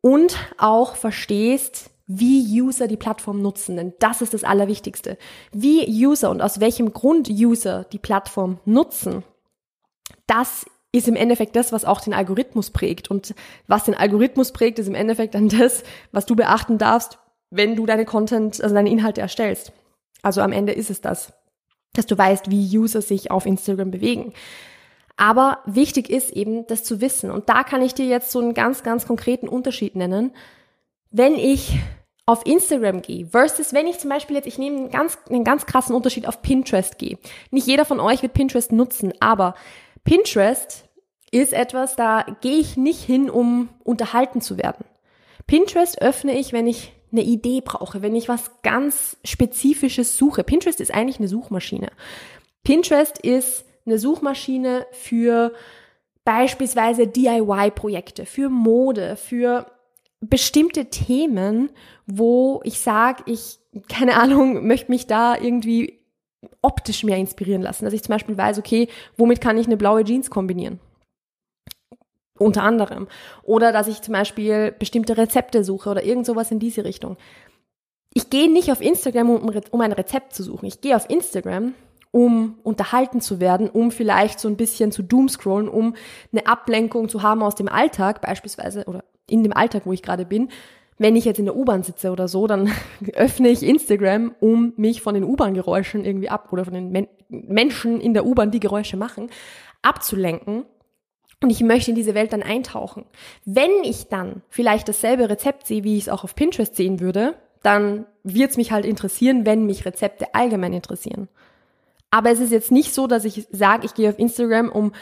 und 0.00 0.36
auch 0.58 0.96
verstehst, 0.96 1.90
wie 2.06 2.60
User 2.60 2.88
die 2.88 2.96
Plattform 2.96 3.40
nutzen, 3.40 3.76
denn 3.76 3.92
das 4.00 4.20
ist 4.20 4.34
das 4.34 4.42
Allerwichtigste. 4.42 5.16
Wie 5.52 5.86
User 6.04 6.30
und 6.30 6.42
aus 6.42 6.58
welchem 6.58 6.92
Grund 6.92 7.28
User 7.28 7.84
die 7.92 8.00
Plattform 8.00 8.58
nutzen, 8.64 9.22
das 10.26 10.66
ist 10.92 11.06
im 11.06 11.16
Endeffekt 11.16 11.54
das, 11.54 11.72
was 11.72 11.84
auch 11.84 12.00
den 12.00 12.14
Algorithmus 12.14 12.70
prägt. 12.70 13.10
Und 13.10 13.34
was 13.68 13.84
den 13.84 13.94
Algorithmus 13.94 14.52
prägt, 14.52 14.78
ist 14.78 14.88
im 14.88 14.94
Endeffekt 14.94 15.34
dann 15.34 15.48
das, 15.48 15.84
was 16.10 16.26
du 16.26 16.34
beachten 16.34 16.78
darfst, 16.78 17.18
wenn 17.50 17.76
du 17.76 17.86
deine 17.86 18.04
Content, 18.04 18.60
also 18.60 18.74
deine 18.74 18.90
Inhalte 18.90 19.20
erstellst. 19.20 19.72
Also 20.22 20.40
am 20.40 20.52
Ende 20.52 20.72
ist 20.72 20.90
es 20.90 21.00
das, 21.00 21.32
dass 21.92 22.06
du 22.06 22.18
weißt, 22.18 22.50
wie 22.50 22.76
User 22.76 23.02
sich 23.02 23.30
auf 23.30 23.46
Instagram 23.46 23.90
bewegen. 23.90 24.32
Aber 25.20 25.58
wichtig 25.66 26.08
ist 26.08 26.30
eben, 26.30 26.66
das 26.66 26.82
zu 26.82 27.02
wissen. 27.02 27.30
Und 27.30 27.50
da 27.50 27.62
kann 27.62 27.82
ich 27.82 27.92
dir 27.92 28.06
jetzt 28.06 28.30
so 28.30 28.40
einen 28.40 28.54
ganz, 28.54 28.82
ganz 28.82 29.06
konkreten 29.06 29.48
Unterschied 29.48 29.94
nennen. 29.94 30.32
Wenn 31.10 31.34
ich 31.34 31.78
auf 32.24 32.46
Instagram 32.46 33.02
gehe 33.02 33.26
versus 33.26 33.74
wenn 33.74 33.86
ich 33.86 33.98
zum 33.98 34.08
Beispiel 34.08 34.36
jetzt, 34.36 34.46
ich 34.46 34.56
nehme 34.56 34.78
einen 34.78 34.90
ganz, 34.90 35.18
einen 35.28 35.44
ganz 35.44 35.66
krassen 35.66 35.94
Unterschied 35.94 36.26
auf 36.26 36.40
Pinterest 36.40 36.96
gehe. 36.96 37.18
Nicht 37.50 37.66
jeder 37.66 37.84
von 37.84 38.00
euch 38.00 38.22
wird 38.22 38.32
Pinterest 38.32 38.72
nutzen, 38.72 39.12
aber 39.20 39.56
Pinterest 40.04 40.88
ist 41.30 41.52
etwas, 41.52 41.96
da 41.96 42.24
gehe 42.40 42.56
ich 42.56 42.78
nicht 42.78 43.02
hin, 43.02 43.28
um 43.28 43.68
unterhalten 43.84 44.40
zu 44.40 44.56
werden. 44.56 44.86
Pinterest 45.46 46.00
öffne 46.00 46.32
ich, 46.38 46.54
wenn 46.54 46.66
ich 46.66 46.92
eine 47.12 47.24
Idee 47.24 47.60
brauche, 47.60 48.00
wenn 48.00 48.16
ich 48.16 48.30
was 48.30 48.62
ganz 48.62 49.18
Spezifisches 49.22 50.16
suche. 50.16 50.44
Pinterest 50.44 50.80
ist 50.80 50.94
eigentlich 50.94 51.18
eine 51.18 51.28
Suchmaschine. 51.28 51.90
Pinterest 52.64 53.18
ist 53.18 53.66
eine 53.90 53.98
Suchmaschine 53.98 54.86
für 54.92 55.52
beispielsweise 56.24 57.06
DIY-Projekte, 57.06 58.24
für 58.26 58.48
Mode, 58.48 59.16
für 59.16 59.66
bestimmte 60.20 60.86
Themen, 60.86 61.70
wo 62.06 62.60
ich 62.64 62.80
sage, 62.80 63.22
ich, 63.26 63.58
keine 63.88 64.16
Ahnung, 64.16 64.66
möchte 64.66 64.90
mich 64.90 65.06
da 65.06 65.36
irgendwie 65.36 66.00
optisch 66.62 67.04
mehr 67.04 67.16
inspirieren 67.16 67.62
lassen. 67.62 67.84
Dass 67.84 67.94
ich 67.94 68.02
zum 68.02 68.14
Beispiel 68.14 68.36
weiß, 68.36 68.58
okay, 68.58 68.88
womit 69.16 69.40
kann 69.40 69.58
ich 69.58 69.66
eine 69.66 69.76
blaue 69.76 70.04
Jeans 70.04 70.30
kombinieren? 70.30 70.78
Unter 72.38 72.62
anderem. 72.62 73.08
Oder 73.42 73.72
dass 73.72 73.88
ich 73.88 74.00
zum 74.00 74.12
Beispiel 74.12 74.72
bestimmte 74.78 75.16
Rezepte 75.16 75.64
suche 75.64 75.90
oder 75.90 76.04
irgend 76.04 76.26
sowas 76.26 76.50
in 76.50 76.58
diese 76.58 76.84
Richtung. 76.84 77.16
Ich 78.14 78.30
gehe 78.30 78.50
nicht 78.50 78.72
auf 78.72 78.80
Instagram, 78.80 79.30
um, 79.30 79.80
ein 79.80 79.92
Rezept 79.92 80.34
zu 80.34 80.42
suchen. 80.42 80.66
Ich 80.66 80.80
gehe 80.80 80.96
auf 80.96 81.08
Instagram, 81.08 81.74
um 82.12 82.58
unterhalten 82.62 83.20
zu 83.20 83.40
werden, 83.40 83.68
um 83.68 83.90
vielleicht 83.90 84.40
so 84.40 84.48
ein 84.48 84.56
bisschen 84.56 84.90
zu 84.92 85.02
doomscrollen, 85.02 85.68
um 85.68 85.94
eine 86.32 86.46
Ablenkung 86.46 87.08
zu 87.08 87.22
haben 87.22 87.42
aus 87.42 87.54
dem 87.54 87.68
Alltag 87.68 88.20
beispielsweise 88.20 88.84
oder 88.86 89.04
in 89.28 89.42
dem 89.42 89.52
Alltag, 89.52 89.82
wo 89.84 89.92
ich 89.92 90.02
gerade 90.02 90.24
bin. 90.24 90.48
Wenn 90.98 91.16
ich 91.16 91.24
jetzt 91.24 91.38
in 91.38 91.46
der 91.46 91.56
U-Bahn 91.56 91.82
sitze 91.82 92.10
oder 92.10 92.28
so, 92.28 92.46
dann 92.46 92.70
öffne 93.14 93.48
ich 93.48 93.62
Instagram, 93.62 94.34
um 94.40 94.72
mich 94.76 95.02
von 95.02 95.14
den 95.14 95.24
U-Bahn-Geräuschen 95.24 96.04
irgendwie 96.04 96.28
ab 96.28 96.52
oder 96.52 96.64
von 96.64 96.74
den 96.74 96.90
Men 96.90 97.08
Menschen 97.28 98.00
in 98.00 98.12
der 98.12 98.26
U-Bahn, 98.26 98.50
die 98.50 98.58
Geräusche 98.58 98.96
machen, 98.96 99.30
abzulenken. 99.82 100.64
Und 101.40 101.50
ich 101.50 101.62
möchte 101.62 101.92
in 101.92 101.94
diese 101.94 102.14
Welt 102.14 102.32
dann 102.32 102.42
eintauchen. 102.42 103.04
Wenn 103.44 103.70
ich 103.84 104.08
dann 104.08 104.42
vielleicht 104.48 104.88
dasselbe 104.88 105.30
Rezept 105.30 105.66
sehe, 105.66 105.84
wie 105.84 105.96
ich 105.96 106.02
es 106.02 106.08
auch 106.08 106.24
auf 106.24 106.34
Pinterest 106.34 106.74
sehen 106.74 106.98
würde, 106.98 107.36
dann 107.62 108.04
wird 108.24 108.50
es 108.50 108.56
mich 108.56 108.72
halt 108.72 108.84
interessieren, 108.84 109.46
wenn 109.46 109.64
mich 109.64 109.84
Rezepte 109.84 110.34
allgemein 110.34 110.72
interessieren. 110.72 111.28
Aber 112.10 112.30
es 112.30 112.40
ist 112.40 112.52
jetzt 112.52 112.72
nicht 112.72 112.92
so, 112.94 113.06
dass 113.06 113.24
ich 113.24 113.46
sage, 113.50 113.86
ich 113.86 113.94
gehe 113.94 114.08
auf 114.08 114.18
Instagram, 114.18 114.70
um 114.70 114.92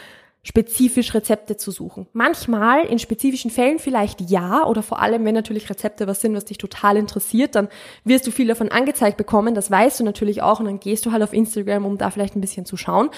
spezifisch 0.41 1.13
Rezepte 1.13 1.57
zu 1.57 1.71
suchen. 1.71 2.07
Manchmal, 2.13 2.85
in 2.85 2.97
spezifischen 2.97 3.51
Fällen 3.51 3.77
vielleicht 3.77 4.21
ja, 4.21 4.65
oder 4.65 4.81
vor 4.81 5.01
allem, 5.01 5.25
wenn 5.25 5.35
natürlich 5.35 5.69
Rezepte 5.69 6.07
was 6.07 6.21
sind, 6.21 6.33
was 6.33 6.45
dich 6.45 6.57
total 6.57 6.95
interessiert, 6.95 7.55
dann 7.55 7.67
wirst 8.05 8.25
du 8.25 8.31
viel 8.31 8.47
davon 8.47 8.69
angezeigt 8.69 9.17
bekommen, 9.17 9.53
das 9.53 9.69
weißt 9.69 9.99
du 9.99 10.05
natürlich 10.05 10.41
auch 10.41 10.59
und 10.59 10.65
dann 10.67 10.79
gehst 10.79 11.05
du 11.05 11.11
halt 11.11 11.23
auf 11.23 11.33
Instagram, 11.33 11.85
um 11.85 11.97
da 11.97 12.09
vielleicht 12.09 12.35
ein 12.35 12.41
bisschen 12.41 12.65
zu 12.65 12.77
schauen. 12.77 13.09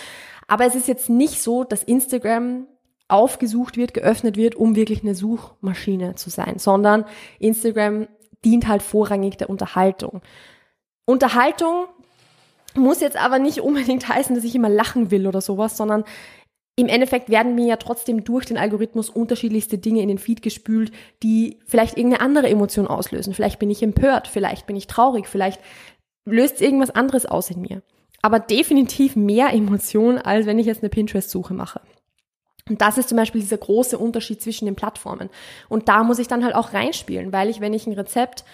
Aber 0.47 0.65
es 0.65 0.73
ist 0.73 0.87
jetzt 0.87 1.09
nicht 1.09 1.41
so, 1.41 1.63
dass 1.63 1.83
Instagram 1.83 2.65
aufgesucht 3.07 3.77
wird, 3.77 3.93
geöffnet 3.93 4.35
wird, 4.35 4.55
um 4.55 4.75
wirklich 4.75 5.03
eine 5.03 5.13
Suchmaschine 5.13 6.15
zu 6.15 6.29
sein, 6.29 6.57
sondern 6.57 7.05
Instagram 7.39 8.07
dient 8.43 8.67
halt 8.67 8.81
vorrangig 8.81 9.37
der 9.37 9.49
Unterhaltung. 9.49 10.21
Unterhaltung 11.05 11.85
muss 12.75 13.01
jetzt 13.01 13.17
aber 13.17 13.39
nicht 13.39 13.61
unbedingt 13.61 14.07
heißen, 14.07 14.35
dass 14.35 14.43
ich 14.43 14.55
immer 14.55 14.69
lachen 14.69 15.11
will 15.11 15.27
oder 15.27 15.41
sowas, 15.41 15.77
sondern 15.77 16.03
im 16.77 16.87
Endeffekt 16.87 17.29
werden 17.29 17.55
mir 17.55 17.67
ja 17.67 17.75
trotzdem 17.75 18.23
durch 18.23 18.45
den 18.45 18.57
Algorithmus 18.57 19.09
unterschiedlichste 19.09 19.77
Dinge 19.77 20.01
in 20.01 20.07
den 20.07 20.17
Feed 20.17 20.41
gespült, 20.41 20.91
die 21.21 21.59
vielleicht 21.65 21.97
irgendeine 21.97 22.23
andere 22.23 22.49
Emotion 22.49 22.87
auslösen. 22.87 23.33
Vielleicht 23.33 23.59
bin 23.59 23.69
ich 23.69 23.83
empört, 23.83 24.27
vielleicht 24.27 24.67
bin 24.67 24.75
ich 24.75 24.87
traurig, 24.87 25.27
vielleicht 25.27 25.59
löst 26.25 26.61
irgendwas 26.61 26.91
anderes 26.91 27.25
aus 27.25 27.49
in 27.49 27.61
mir. 27.61 27.81
Aber 28.21 28.39
definitiv 28.39 29.15
mehr 29.15 29.51
Emotion, 29.51 30.17
als 30.17 30.45
wenn 30.45 30.59
ich 30.59 30.67
jetzt 30.67 30.81
eine 30.81 30.89
Pinterest-Suche 30.89 31.53
mache. 31.53 31.81
Und 32.69 32.81
das 32.81 32.97
ist 32.97 33.09
zum 33.09 33.17
Beispiel 33.17 33.41
dieser 33.41 33.57
große 33.57 33.97
Unterschied 33.97 34.41
zwischen 34.41 34.65
den 34.65 34.75
Plattformen. 34.75 35.29
Und 35.67 35.89
da 35.89 36.03
muss 36.03 36.19
ich 36.19 36.27
dann 36.27 36.43
halt 36.43 36.55
auch 36.55 36.73
reinspielen, 36.73 37.33
weil 37.33 37.49
ich, 37.49 37.59
wenn 37.59 37.73
ich 37.73 37.87
ein 37.87 37.93
Rezept 37.93 38.45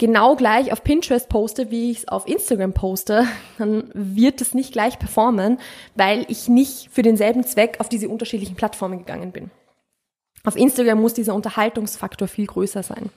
genau 0.00 0.34
gleich 0.34 0.72
auf 0.72 0.82
Pinterest 0.82 1.28
poste, 1.28 1.70
wie 1.70 1.92
ich 1.92 1.98
es 1.98 2.08
auf 2.08 2.26
Instagram 2.26 2.72
poste, 2.72 3.26
dann 3.58 3.88
wird 3.94 4.40
es 4.40 4.54
nicht 4.54 4.72
gleich 4.72 4.98
performen, 4.98 5.58
weil 5.94 6.26
ich 6.28 6.48
nicht 6.48 6.88
für 6.90 7.02
denselben 7.02 7.44
Zweck 7.44 7.76
auf 7.78 7.88
diese 7.88 8.08
unterschiedlichen 8.08 8.56
Plattformen 8.56 8.98
gegangen 8.98 9.30
bin. 9.30 9.52
Auf 10.42 10.56
Instagram 10.56 11.00
muss 11.00 11.14
dieser 11.14 11.34
Unterhaltungsfaktor 11.34 12.26
viel 12.26 12.46
größer 12.46 12.82
sein. 12.82 13.10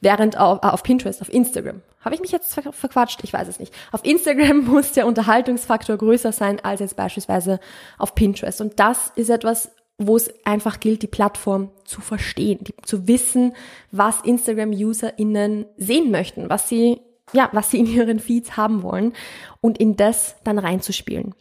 Während 0.00 0.38
auf, 0.38 0.62
äh, 0.62 0.68
auf 0.68 0.84
Pinterest, 0.84 1.20
auf 1.20 1.32
Instagram. 1.32 1.82
Habe 2.04 2.14
ich 2.14 2.20
mich 2.20 2.30
jetzt 2.30 2.54
verquatscht? 2.54 3.24
Ich 3.24 3.32
weiß 3.32 3.48
es 3.48 3.58
nicht. 3.58 3.74
Auf 3.90 4.04
Instagram 4.04 4.58
muss 4.66 4.92
der 4.92 5.06
Unterhaltungsfaktor 5.06 5.96
größer 5.96 6.30
sein 6.30 6.60
als 6.60 6.80
jetzt 6.80 6.94
beispielsweise 6.94 7.58
auf 7.96 8.14
Pinterest. 8.14 8.60
Und 8.60 8.78
das 8.78 9.10
ist 9.16 9.30
etwas, 9.30 9.70
wo 9.98 10.16
es 10.16 10.32
einfach 10.44 10.78
gilt, 10.78 11.02
die 11.02 11.08
Plattform 11.08 11.70
zu 11.84 12.00
verstehen, 12.00 12.60
die, 12.62 12.74
zu 12.82 13.08
wissen, 13.08 13.54
was 13.90 14.20
Instagram-UserInnen 14.22 15.66
sehen 15.76 16.10
möchten, 16.12 16.48
was 16.48 16.68
sie, 16.68 17.00
ja, 17.32 17.50
was 17.52 17.70
sie 17.70 17.80
in 17.80 17.86
ihren 17.86 18.20
Feeds 18.20 18.56
haben 18.56 18.82
wollen 18.82 19.12
und 19.60 19.78
in 19.78 19.96
das 19.96 20.36
dann 20.44 20.58
reinzuspielen. 20.58 21.34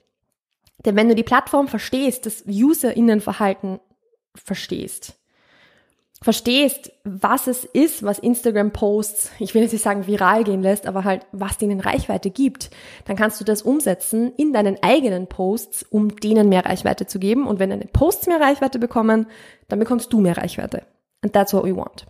Denn 0.86 0.96
wenn 0.96 1.08
du 1.08 1.16
die 1.16 1.24
Plattform 1.24 1.68
verstehst, 1.68 2.26
das 2.26 2.44
UserInnenverhalten 2.48 3.80
verstehst, 4.36 5.20
verstehst, 6.22 6.92
was 7.04 7.48
es 7.48 7.64
ist, 7.64 8.04
was 8.04 8.20
Instagram-Posts, 8.20 9.32
ich 9.40 9.54
will 9.54 9.62
jetzt 9.62 9.74
nicht 9.74 9.84
sagen 9.84 10.08
viral 10.08 10.44
gehen 10.44 10.64
lässt, 10.64 10.88
aber 10.88 11.04
halt, 11.04 11.26
was 11.32 11.58
denen 11.58 11.80
Reichweite 11.80 12.32
gibt, 12.32 12.72
dann 13.06 13.16
kannst 13.16 13.40
du 13.40 13.46
das 13.46 13.62
umsetzen 13.62 14.34
in 14.36 14.52
deinen 14.52 14.82
eigenen 14.82 15.28
Posts, 15.28 15.84
um 15.84 16.16
denen 16.16 16.50
mehr 16.50 16.66
Reichweite 16.66 17.06
zu 17.06 17.20
geben. 17.20 17.46
Und 17.46 17.60
wenn 17.60 17.70
deine 17.70 17.86
Posts 17.86 18.28
mehr 18.28 18.42
Reichweite 18.42 18.80
bekommen, 18.80 19.28
dann 19.68 19.80
bekommst 19.80 20.12
du 20.12 20.20
mehr 20.20 20.38
Reichweite. 20.38 20.84
And 21.22 21.34
that's 21.34 21.54
what 21.54 21.64
we 21.64 21.76
want. 21.76 22.08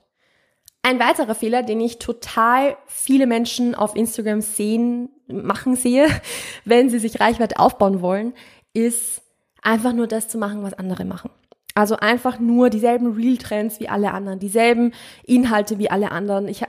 Ein 0.84 1.00
weiterer 1.00 1.36
Fehler, 1.36 1.64
den 1.64 1.82
ich 1.82 2.00
total 2.00 2.78
viele 2.86 3.28
Menschen 3.28 3.76
auf 3.76 3.96
Instagram 3.96 4.40
sehen, 4.40 5.10
machen 5.28 5.76
sehe, 5.76 6.08
wenn 6.66 6.90
sie 6.90 7.00
sich 7.00 7.20
Reichweite 7.20 7.60
aufbauen 7.60 8.02
wollen, 8.02 8.34
ist 8.74 9.22
einfach 9.62 9.92
nur 9.92 10.08
das 10.08 10.30
zu 10.30 10.38
machen, 10.38 10.64
was 10.64 10.74
andere 10.74 11.04
machen. 11.04 11.30
Also 11.76 11.98
einfach 11.98 12.40
nur 12.40 12.70
dieselben 12.70 13.14
Real-Trends 13.14 13.80
wie 13.80 13.88
alle 13.88 14.12
anderen, 14.12 14.40
dieselben 14.40 14.94
Inhalte 15.24 15.78
wie 15.78 15.92
alle 15.92 16.12
anderen. 16.12 16.48
Ich 16.48 16.64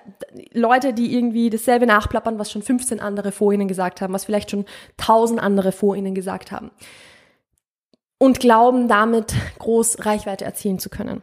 Leute, 0.52 0.92
die 0.92 1.14
irgendwie 1.14 1.48
dasselbe 1.48 1.86
nachplappern, 1.86 2.38
was 2.38 2.52
schon 2.52 2.62
15 2.62 3.00
andere 3.00 3.32
vor 3.32 3.52
ihnen 3.52 3.68
gesagt 3.68 4.00
haben, 4.00 4.12
was 4.12 4.26
vielleicht 4.26 4.50
schon 4.50 4.66
1000 4.98 5.40
andere 5.40 5.72
vor 5.72 5.96
ihnen 5.96 6.14
gesagt 6.14 6.52
haben. 6.52 6.70
Und 8.18 8.40
glauben 8.40 8.88
damit 8.88 9.32
groß 9.58 10.04
Reichweite 10.04 10.44
erzielen 10.44 10.78
zu 10.78 10.90
können. 10.90 11.22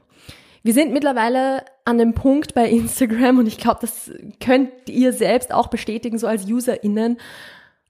Wir 0.64 0.74
sind 0.74 0.92
mittlerweile 0.92 1.64
an 1.84 2.00
dem 2.00 2.16
Punkt 2.16 2.56
bei 2.56 2.68
Instagram 2.68 3.38
und 3.38 3.46
ich 3.46 3.60
glaube, 3.60 3.82
das 3.82 4.10
könnt 4.44 4.72
ihr 4.90 5.14
selbst 5.14 5.54
auch 5.54 5.68
bestätigen, 5.68 6.18
so 6.18 6.26
als 6.26 6.46
UserInnen, 6.46 7.20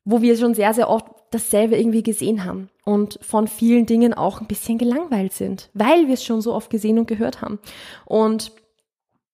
wo 0.04 0.22
wir 0.22 0.36
schon 0.36 0.56
sehr, 0.56 0.74
sehr 0.74 0.89
oft 0.89 1.06
dasselbe 1.36 1.77
irgendwie 1.77 2.04
gesehen 2.04 2.46
haben 2.46 2.70
und 2.84 3.20
von 3.22 3.48
vielen 3.48 3.86
Dingen 3.86 4.13
auch 4.13 4.42
ein 4.42 4.48
bisschen 4.48 4.77
gelangweilt 4.77 5.34
sind, 5.34 5.70
weil 5.74 6.08
wir 6.08 6.13
es 6.13 6.24
schon 6.24 6.42
so 6.42 6.54
oft 6.54 6.70
gesehen 6.70 7.00
und 7.00 7.08
gehört 7.08 7.42
haben. 7.42 7.60
Und 8.06 8.51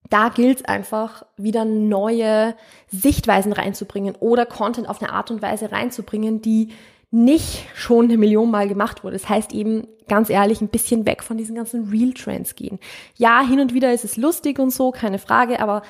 da 0.10 0.30
gilt 0.30 0.60
es 0.60 0.66
einfach, 0.66 1.24
wieder 1.38 1.64
neue 1.64 2.56
Sichtweisen 2.88 3.54
reinzubringen 3.54 4.16
oder 4.20 4.46
Content 4.46 4.90
auf 4.90 5.02
eine 5.02 5.14
Art 5.14 5.32
und 5.32 5.42
Weise 5.42 5.72
reinzubringen, 5.72 6.42
die 6.42 6.70
nicht 7.12 7.66
schon 7.76 8.06
eine 8.06 8.18
Million 8.18 8.52
Mal 8.52 8.68
gemacht 8.68 9.04
wurde. 9.04 9.18
Das 9.18 9.30
heißt 9.30 9.54
eben, 9.54 9.88
ganz 10.08 10.30
ehrlich, 10.30 10.62
ein 10.62 10.70
bisschen 10.70 11.06
weg 11.06 11.24
von 11.24 11.38
diesen 11.38 11.56
ganzen 11.56 11.90
Real 11.90 12.14
Trends 12.14 12.56
gehen. 12.56 12.80
Ja, 13.16 13.46
hin 13.46 13.60
und 13.60 13.74
wieder 13.74 13.94
ist 13.94 14.06
es 14.06 14.18
lustig 14.18 14.60
und 14.60 14.72
so, 14.72 14.92
keine 14.92 15.20
Frage, 15.20 15.60
aber 15.60 15.82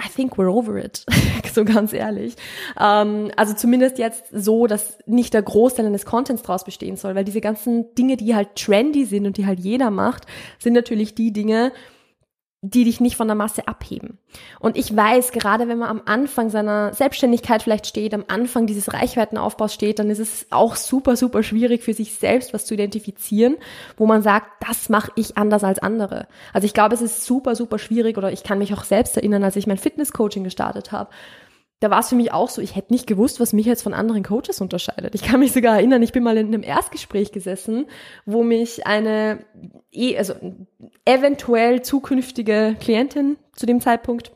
I 0.00 0.08
think 0.08 0.36
we're 0.36 0.50
over 0.50 0.76
it, 0.78 1.04
so 1.52 1.64
ganz 1.64 1.92
ehrlich. 1.92 2.34
Ähm, 2.78 3.30
also 3.36 3.54
zumindest 3.54 3.98
jetzt 3.98 4.24
so, 4.32 4.66
dass 4.66 4.98
nicht 5.06 5.34
der 5.34 5.42
Großteil 5.42 5.86
eines 5.86 6.04
Contents 6.04 6.42
draus 6.42 6.64
bestehen 6.64 6.96
soll, 6.96 7.14
weil 7.14 7.24
diese 7.24 7.40
ganzen 7.40 7.94
Dinge, 7.94 8.16
die 8.16 8.34
halt 8.34 8.56
trendy 8.56 9.04
sind 9.04 9.26
und 9.26 9.36
die 9.36 9.46
halt 9.46 9.60
jeder 9.60 9.90
macht, 9.90 10.26
sind 10.58 10.72
natürlich 10.72 11.14
die 11.14 11.32
Dinge, 11.32 11.72
die 12.64 12.84
dich 12.84 13.00
nicht 13.00 13.16
von 13.16 13.26
der 13.26 13.34
Masse 13.34 13.66
abheben. 13.66 14.18
Und 14.60 14.76
ich 14.76 14.96
weiß, 14.96 15.32
gerade 15.32 15.66
wenn 15.66 15.78
man 15.78 15.88
am 15.88 16.02
Anfang 16.04 16.48
seiner 16.48 16.94
Selbstständigkeit 16.94 17.60
vielleicht 17.60 17.88
steht, 17.88 18.14
am 18.14 18.24
Anfang 18.28 18.66
dieses 18.66 18.92
Reichweitenaufbaus 18.92 19.74
steht, 19.74 19.98
dann 19.98 20.10
ist 20.10 20.20
es 20.20 20.46
auch 20.50 20.76
super, 20.76 21.16
super 21.16 21.42
schwierig 21.42 21.82
für 21.82 21.92
sich 21.92 22.14
selbst 22.14 22.54
was 22.54 22.64
zu 22.64 22.74
identifizieren, 22.74 23.56
wo 23.96 24.06
man 24.06 24.22
sagt, 24.22 24.46
das 24.66 24.88
mache 24.88 25.10
ich 25.16 25.36
anders 25.36 25.64
als 25.64 25.80
andere. 25.80 26.28
Also 26.52 26.64
ich 26.64 26.72
glaube, 26.72 26.94
es 26.94 27.02
ist 27.02 27.24
super, 27.24 27.56
super 27.56 27.80
schwierig 27.80 28.16
oder 28.16 28.30
ich 28.30 28.44
kann 28.44 28.58
mich 28.58 28.72
auch 28.72 28.84
selbst 28.84 29.16
erinnern, 29.16 29.42
als 29.42 29.56
ich 29.56 29.66
mein 29.66 29.76
Fitnesscoaching 29.78 30.44
gestartet 30.44 30.92
habe 30.92 31.10
da 31.82 31.90
war 31.90 31.98
es 31.98 32.10
für 32.10 32.14
mich 32.14 32.32
auch 32.32 32.48
so, 32.48 32.62
ich 32.62 32.76
hätte 32.76 32.92
nicht 32.92 33.08
gewusst, 33.08 33.40
was 33.40 33.52
mich 33.52 33.66
jetzt 33.66 33.82
von 33.82 33.92
anderen 33.92 34.22
Coaches 34.22 34.60
unterscheidet. 34.60 35.16
Ich 35.16 35.22
kann 35.22 35.40
mich 35.40 35.52
sogar 35.52 35.76
erinnern, 35.76 36.00
ich 36.02 36.12
bin 36.12 36.22
mal 36.22 36.36
in 36.36 36.46
einem 36.46 36.62
Erstgespräch 36.62 37.32
gesessen, 37.32 37.86
wo 38.24 38.44
mich 38.44 38.86
eine, 38.86 39.44
eh, 39.90 40.16
also 40.16 40.34
eventuell 41.04 41.82
zukünftige 41.82 42.76
Klientin 42.78 43.36
zu 43.56 43.66
dem 43.66 43.80
Zeitpunkt 43.80 44.30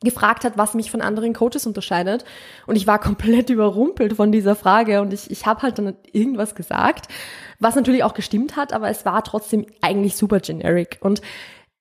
gefragt 0.00 0.44
hat, 0.44 0.58
was 0.58 0.74
mich 0.74 0.90
von 0.90 1.00
anderen 1.00 1.32
Coaches 1.32 1.66
unterscheidet. 1.66 2.26
Und 2.66 2.76
ich 2.76 2.86
war 2.86 2.98
komplett 3.00 3.48
überrumpelt 3.48 4.12
von 4.12 4.30
dieser 4.30 4.54
Frage 4.54 5.00
und 5.00 5.14
ich, 5.14 5.30
ich 5.30 5.46
habe 5.46 5.62
halt 5.62 5.78
dann 5.78 5.96
irgendwas 6.12 6.54
gesagt, 6.54 7.08
was 7.60 7.76
natürlich 7.76 8.04
auch 8.04 8.12
gestimmt 8.12 8.56
hat, 8.56 8.74
aber 8.74 8.90
es 8.90 9.06
war 9.06 9.24
trotzdem 9.24 9.64
eigentlich 9.80 10.16
super 10.16 10.40
generic. 10.40 10.98
Und 11.00 11.22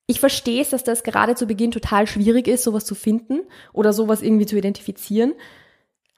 ich 0.05 0.19
verstehe 0.19 0.61
es, 0.61 0.69
dass 0.69 0.83
das 0.83 1.03
gerade 1.03 1.35
zu 1.35 1.47
Beginn 1.47 1.71
total 1.71 2.07
schwierig 2.07 2.47
ist, 2.47 2.63
sowas 2.63 2.85
zu 2.85 2.95
finden 2.95 3.41
oder 3.71 3.93
sowas 3.93 4.21
irgendwie 4.21 4.45
zu 4.45 4.57
identifizieren. 4.57 5.33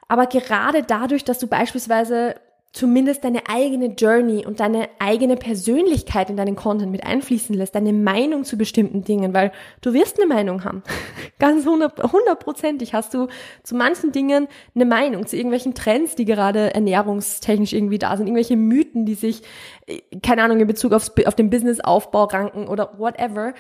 Aber 0.08 0.28
gerade 0.28 0.84
dadurch, 0.84 1.24
dass 1.24 1.40
du 1.40 1.48
beispielsweise 1.48 2.36
zumindest 2.76 3.24
deine 3.24 3.48
eigene 3.48 3.96
Journey 3.98 4.46
und 4.46 4.60
deine 4.60 4.90
eigene 5.00 5.38
Persönlichkeit 5.38 6.30
in 6.30 6.36
deinen 6.36 6.58
Content 6.58 6.92
mit 6.92 7.06
einfließen 7.06 7.56
lässt, 7.56 7.74
deine 7.74 7.94
Meinung 7.94 8.44
zu 8.44 8.58
bestimmten 8.58 9.02
Dingen, 9.02 9.34
weil 9.34 9.54
du 9.80 9.94
wirst 9.94 10.20
eine 10.20 10.28
Meinung 10.28 10.66
haben. 10.66 10.84
Ganz 11.40 11.66
hundertprozentig 11.66 12.94
hast 12.94 13.14
du 13.14 13.28
zu 13.64 13.76
manchen 13.76 14.12
Dingen 14.12 14.50
eine 14.76 14.84
Meinung, 14.84 15.26
zu 15.26 15.38
irgendwelchen 15.38 15.74
Trends, 15.74 16.16
die 16.16 16.26
gerade 16.26 16.74
ernährungstechnisch 16.74 17.72
irgendwie 17.72 17.98
da 17.98 18.18
sind, 18.18 18.28
irgendwelche 18.28 18.58
Mythen, 18.58 19.06
die 19.06 19.16
sich, 19.16 19.44
äh, 19.88 20.02
keine 20.22 20.44
Ahnung, 20.44 20.60
in 20.60 20.68
Bezug 20.68 20.92
aufs, 20.92 21.14
auf 21.26 21.36
den 21.36 21.50
Businessaufbau 21.50 22.26
ranken 22.26 22.68
oder 22.68 23.00
whatever. 23.00 23.54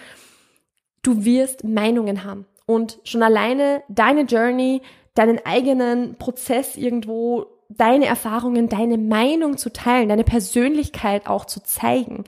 Du 1.03 1.23
wirst 1.23 1.63
Meinungen 1.63 2.25
haben. 2.25 2.47
Und 2.65 2.99
schon 3.05 3.23
alleine 3.23 3.81
deine 3.87 4.23
Journey, 4.23 4.81
deinen 5.13 5.39
eigenen 5.45 6.17
Prozess 6.17 6.75
irgendwo 6.75 7.54
deine 7.69 8.05
Erfahrungen, 8.05 8.69
deine 8.69 8.97
Meinung 8.97 9.57
zu 9.57 9.71
teilen, 9.71 10.09
deine 10.09 10.23
Persönlichkeit 10.23 11.27
auch 11.27 11.45
zu 11.45 11.61
zeigen. 11.61 12.23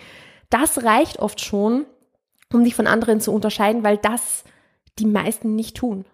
Das 0.50 0.84
reicht 0.84 1.20
oft 1.20 1.42
schon, 1.42 1.86
um 2.54 2.64
dich 2.64 2.76
von 2.76 2.88
anderen 2.88 3.20
zu 3.20 3.32
unterscheiden, 3.32 3.84
weil 3.84 3.98
das 3.98 4.44
die 5.00 5.06
meisten 5.06 5.56
nicht 5.56 5.78
tun. 5.78 6.06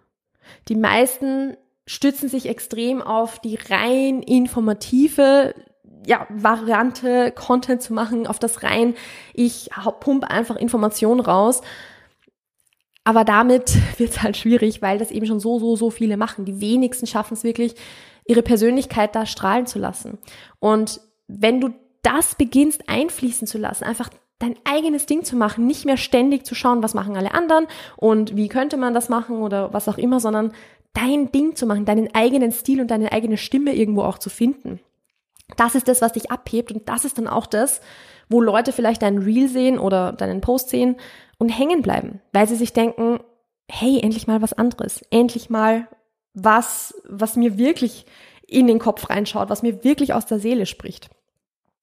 Die 0.67 0.75
meisten 0.75 1.55
stützen 1.85 2.29
sich 2.29 2.47
extrem 2.47 3.01
auf 3.01 3.39
die 3.39 3.57
rein 3.69 4.21
informative 4.21 5.53
ja, 6.05 6.27
Variante, 6.29 7.31
Content 7.31 7.81
zu 7.81 7.93
machen, 7.93 8.27
auf 8.27 8.39
das 8.39 8.63
rein, 8.63 8.95
ich 9.33 9.69
pumpe 9.99 10.29
einfach 10.29 10.55
Informationen 10.55 11.21
raus. 11.21 11.61
Aber 13.03 13.23
damit 13.23 13.73
wird 13.97 14.11
es 14.11 14.21
halt 14.21 14.37
schwierig, 14.37 14.81
weil 14.81 14.97
das 14.97 15.11
eben 15.11 15.25
schon 15.25 15.39
so, 15.39 15.59
so, 15.59 15.75
so 15.75 15.89
viele 15.89 16.17
machen. 16.17 16.45
Die 16.45 16.59
wenigsten 16.59 17.07
schaffen 17.07 17.35
es 17.35 17.43
wirklich, 17.43 17.75
ihre 18.25 18.43
Persönlichkeit 18.43 19.15
da 19.15 19.25
strahlen 19.25 19.65
zu 19.65 19.79
lassen. 19.79 20.17
Und 20.59 21.01
wenn 21.27 21.61
du 21.61 21.69
das 22.01 22.35
beginnst 22.35 22.89
einfließen 22.89 23.47
zu 23.47 23.57
lassen, 23.57 23.85
einfach 23.85 24.09
dein 24.39 24.55
eigenes 24.65 25.05
Ding 25.05 25.23
zu 25.23 25.35
machen, 25.35 25.67
nicht 25.67 25.85
mehr 25.85 25.97
ständig 25.97 26.45
zu 26.45 26.53
schauen, 26.53 26.83
was 26.83 26.93
machen 26.93 27.15
alle 27.15 27.33
anderen 27.33 27.65
und 27.95 28.35
wie 28.35 28.49
könnte 28.49 28.77
man 28.77 28.93
das 28.93 29.09
machen 29.09 29.37
oder 29.41 29.73
was 29.73 29.87
auch 29.87 29.97
immer, 29.97 30.19
sondern 30.19 30.51
dein 30.93 31.31
Ding 31.31 31.55
zu 31.55 31.65
machen, 31.65 31.85
deinen 31.85 32.13
eigenen 32.13 32.51
Stil 32.51 32.81
und 32.81 32.91
deine 32.91 33.11
eigene 33.11 33.37
Stimme 33.37 33.73
irgendwo 33.73 34.03
auch 34.03 34.17
zu 34.17 34.29
finden. 34.29 34.79
Das 35.55 35.75
ist 35.75 35.87
das, 35.87 36.01
was 36.01 36.13
dich 36.13 36.31
abhebt 36.31 36.71
und 36.71 36.89
das 36.89 37.05
ist 37.05 37.17
dann 37.17 37.27
auch 37.27 37.45
das, 37.45 37.81
wo 38.29 38.41
Leute 38.41 38.71
vielleicht 38.71 39.01
deinen 39.01 39.21
Reel 39.21 39.47
sehen 39.47 39.79
oder 39.79 40.11
deinen 40.11 40.41
Post 40.41 40.69
sehen 40.69 40.97
und 41.37 41.49
hängen 41.49 41.81
bleiben, 41.81 42.21
weil 42.31 42.47
sie 42.47 42.55
sich 42.55 42.73
denken, 42.73 43.19
hey, 43.69 43.99
endlich 44.01 44.27
mal 44.27 44.41
was 44.41 44.53
anderes, 44.53 45.01
endlich 45.09 45.49
mal 45.49 45.87
was, 46.33 46.95
was 47.07 47.35
mir 47.35 47.57
wirklich 47.57 48.05
in 48.47 48.67
den 48.67 48.79
Kopf 48.79 49.09
reinschaut, 49.09 49.49
was 49.49 49.63
mir 49.63 49.83
wirklich 49.83 50.13
aus 50.13 50.25
der 50.25 50.39
Seele 50.39 50.65
spricht. 50.65 51.09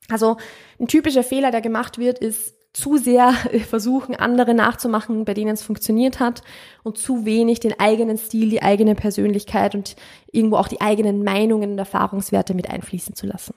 Also 0.08 0.36
ein 0.78 0.88
typischer 0.88 1.22
Fehler, 1.22 1.50
der 1.50 1.60
gemacht 1.60 1.98
wird, 1.98 2.18
ist 2.18 2.54
zu 2.72 2.96
sehr 2.96 3.32
versuchen, 3.68 4.14
andere 4.14 4.54
nachzumachen, 4.54 5.24
bei 5.24 5.34
denen 5.34 5.52
es 5.52 5.62
funktioniert 5.62 6.20
hat 6.20 6.42
und 6.82 6.98
zu 6.98 7.24
wenig 7.24 7.60
den 7.60 7.78
eigenen 7.78 8.18
Stil, 8.18 8.50
die 8.50 8.62
eigene 8.62 8.94
Persönlichkeit 8.94 9.74
und 9.74 9.96
irgendwo 10.30 10.56
auch 10.56 10.68
die 10.68 10.80
eigenen 10.80 11.24
Meinungen 11.24 11.72
und 11.72 11.78
Erfahrungswerte 11.78 12.54
mit 12.54 12.70
einfließen 12.70 13.14
zu 13.14 13.26
lassen. 13.26 13.54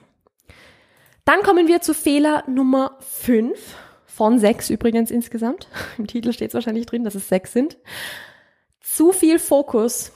Dann 1.26 1.42
kommen 1.42 1.68
wir 1.68 1.82
zu 1.82 1.94
Fehler 1.94 2.44
Nummer 2.48 2.98
5 3.00 3.58
von 4.06 4.40
6 4.40 4.72
übrigens 4.72 5.10
insgesamt. 5.10 5.68
Im 5.98 6.08
Titel 6.08 6.34
steht 6.34 6.50
es 6.50 6.54
wahrscheinlich 6.54 6.86
drin, 6.86 7.04
dass 7.04 7.16
es 7.16 7.30
6 7.30 7.54
sind. 7.54 7.78
Zu 8.82 9.12
viel 9.12 9.40
Fokus 9.40 10.12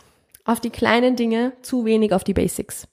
auf 0.48 0.60
die 0.60 0.70
kleinen 0.70 1.16
Dinge, 1.16 1.54
zu 1.62 1.86
wenig 1.86 2.14
auf 2.14 2.24
die 2.24 2.34
Basics. 2.34 2.88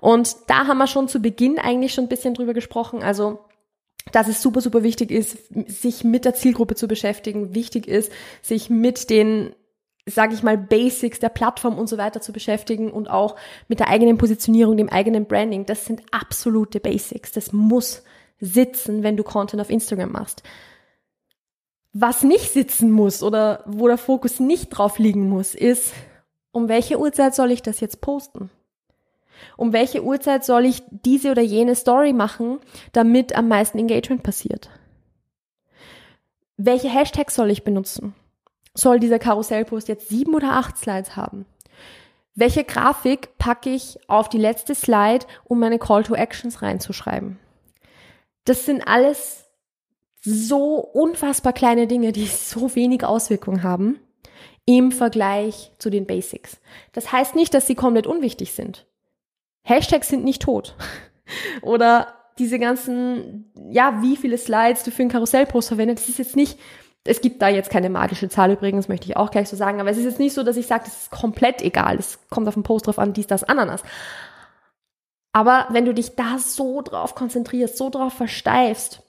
Und 0.00 0.36
da 0.48 0.66
haben 0.66 0.78
wir 0.78 0.86
schon 0.86 1.08
zu 1.08 1.20
Beginn 1.20 1.58
eigentlich 1.58 1.94
schon 1.94 2.04
ein 2.04 2.08
bisschen 2.08 2.34
drüber 2.34 2.54
gesprochen. 2.54 3.02
Also, 3.02 3.38
dass 4.12 4.28
es 4.28 4.42
super, 4.42 4.60
super 4.60 4.82
wichtig 4.82 5.10
ist, 5.10 5.38
sich 5.66 6.04
mit 6.04 6.24
der 6.24 6.34
Zielgruppe 6.34 6.74
zu 6.74 6.88
beschäftigen. 6.88 7.54
Wichtig 7.54 7.86
ist, 7.88 8.12
sich 8.42 8.70
mit 8.70 9.10
den, 9.10 9.54
sage 10.06 10.34
ich 10.34 10.42
mal, 10.42 10.56
Basics 10.56 11.18
der 11.18 11.28
Plattform 11.28 11.78
und 11.78 11.88
so 11.88 11.98
weiter 11.98 12.20
zu 12.20 12.32
beschäftigen 12.32 12.90
und 12.90 13.10
auch 13.10 13.36
mit 13.68 13.80
der 13.80 13.88
eigenen 13.88 14.18
Positionierung, 14.18 14.76
dem 14.76 14.88
eigenen 14.88 15.26
Branding. 15.26 15.66
Das 15.66 15.84
sind 15.84 16.02
absolute 16.12 16.80
Basics. 16.80 17.32
Das 17.32 17.52
muss 17.52 18.02
sitzen, 18.38 19.02
wenn 19.02 19.16
du 19.16 19.24
Content 19.24 19.60
auf 19.60 19.70
Instagram 19.70 20.12
machst. 20.12 20.42
Was 21.92 22.22
nicht 22.22 22.52
sitzen 22.52 22.90
muss 22.90 23.22
oder 23.22 23.64
wo 23.66 23.88
der 23.88 23.96
Fokus 23.96 24.38
nicht 24.38 24.68
drauf 24.68 24.98
liegen 24.98 25.30
muss, 25.30 25.54
ist, 25.54 25.92
um 26.56 26.70
welche 26.70 26.98
Uhrzeit 26.98 27.34
soll 27.34 27.50
ich 27.50 27.60
das 27.60 27.80
jetzt 27.80 28.00
posten? 28.00 28.48
Um 29.58 29.74
welche 29.74 30.02
Uhrzeit 30.02 30.42
soll 30.42 30.64
ich 30.64 30.82
diese 30.90 31.30
oder 31.30 31.42
jene 31.42 31.74
Story 31.74 32.14
machen, 32.14 32.60
damit 32.92 33.36
am 33.36 33.46
meisten 33.46 33.78
Engagement 33.78 34.22
passiert? 34.22 34.70
Welche 36.56 36.88
Hashtags 36.88 37.34
soll 37.34 37.50
ich 37.50 37.62
benutzen? 37.62 38.14
Soll 38.72 39.00
dieser 39.00 39.18
Karussellpost 39.18 39.86
jetzt 39.88 40.08
sieben 40.08 40.34
oder 40.34 40.52
acht 40.52 40.78
Slides 40.78 41.14
haben? 41.14 41.44
Welche 42.34 42.64
Grafik 42.64 43.36
packe 43.36 43.68
ich 43.68 43.98
auf 44.08 44.30
die 44.30 44.38
letzte 44.38 44.74
Slide, 44.74 45.26
um 45.44 45.60
meine 45.60 45.78
Call 45.78 46.04
to 46.04 46.14
Actions 46.14 46.62
reinzuschreiben? 46.62 47.38
Das 48.46 48.64
sind 48.64 48.88
alles 48.88 49.44
so 50.22 50.76
unfassbar 50.76 51.52
kleine 51.52 51.86
Dinge, 51.86 52.12
die 52.12 52.26
so 52.26 52.74
wenig 52.74 53.04
Auswirkungen 53.04 53.62
haben 53.62 54.00
im 54.66 54.92
Vergleich 54.92 55.72
zu 55.78 55.90
den 55.90 56.06
Basics. 56.06 56.58
Das 56.92 57.12
heißt 57.12 57.34
nicht, 57.36 57.54
dass 57.54 57.66
sie 57.66 57.76
komplett 57.76 58.06
unwichtig 58.06 58.52
sind. 58.52 58.86
Hashtags 59.62 60.08
sind 60.08 60.24
nicht 60.24 60.42
tot. 60.42 60.74
Oder 61.62 62.14
diese 62.38 62.58
ganzen, 62.58 63.50
ja, 63.70 64.02
wie 64.02 64.16
viele 64.16 64.36
Slides 64.36 64.82
du 64.82 64.90
für 64.90 65.02
einen 65.02 65.10
Karussellpost 65.10 65.68
verwendest, 65.68 66.04
das 66.04 66.10
ist 66.10 66.18
jetzt 66.18 66.36
nicht, 66.36 66.58
es 67.04 67.20
gibt 67.20 67.40
da 67.40 67.48
jetzt 67.48 67.70
keine 67.70 67.88
magische 67.88 68.28
Zahl 68.28 68.50
übrigens, 68.50 68.88
möchte 68.88 69.06
ich 69.06 69.16
auch 69.16 69.30
gleich 69.30 69.48
so 69.48 69.56
sagen, 69.56 69.80
aber 69.80 69.90
es 69.90 69.96
ist 69.96 70.04
jetzt 70.04 70.18
nicht 70.18 70.34
so, 70.34 70.42
dass 70.42 70.56
ich 70.56 70.66
sage, 70.66 70.84
das 70.84 71.02
ist 71.02 71.10
komplett 71.10 71.62
egal, 71.62 71.96
es 71.96 72.18
kommt 72.28 72.48
auf 72.48 72.54
den 72.54 72.62
Post 72.64 72.86
drauf 72.86 72.98
an, 72.98 73.12
dies, 73.12 73.26
das, 73.26 73.44
Ananas. 73.44 73.82
Aber 75.32 75.66
wenn 75.70 75.84
du 75.84 75.94
dich 75.94 76.16
da 76.16 76.38
so 76.38 76.82
drauf 76.82 77.14
konzentrierst, 77.14 77.76
so 77.76 77.90
drauf 77.90 78.12
versteifst, 78.12 79.02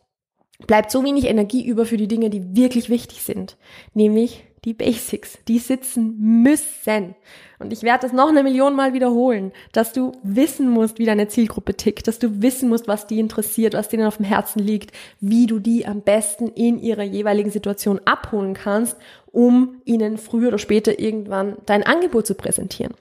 bleibt 0.66 0.92
so 0.92 1.04
wenig 1.04 1.26
Energie 1.26 1.66
über 1.66 1.86
für 1.86 1.98
die 1.98 2.08
Dinge, 2.08 2.30
die 2.30 2.56
wirklich 2.56 2.90
wichtig 2.90 3.24
sind, 3.24 3.58
nämlich 3.94 4.44
die 4.68 4.74
Basics, 4.74 5.40
die 5.48 5.60
sitzen 5.60 6.18
müssen. 6.44 7.16
Und 7.58 7.72
ich 7.72 7.84
werde 7.84 8.02
das 8.02 8.12
noch 8.12 8.28
eine 8.28 8.44
Million 8.44 8.76
Mal 8.76 8.92
wiederholen, 8.92 9.54
dass 9.72 9.94
du 9.94 10.12
wissen 10.24 10.70
musst, 10.70 11.00
wie 11.00 11.06
deine 11.06 11.30
Zielgruppe 11.30 11.76
tickt, 11.76 12.06
dass 12.06 12.20
du 12.20 12.42
wissen 12.42 12.68
musst, 12.68 12.86
was 12.86 13.08
die 13.08 13.22
interessiert, 13.22 13.76
was 13.76 13.88
denen 13.88 14.06
auf 14.06 14.18
dem 14.18 14.26
Herzen 14.26 14.60
liegt, 14.60 14.92
wie 15.22 15.48
du 15.48 15.60
die 15.60 15.86
am 15.88 16.02
besten 16.02 16.50
in 16.50 16.80
ihrer 16.80 17.04
jeweiligen 17.04 17.50
Situation 17.50 18.02
abholen 18.04 18.56
kannst, 18.56 18.98
um 19.28 19.82
ihnen 19.86 20.18
früher 20.18 20.50
oder 20.50 20.58
später 20.58 21.00
irgendwann 21.00 21.56
dein 21.66 21.84
Angebot 21.84 22.28
zu 22.28 22.36
präsentieren. 22.36 22.94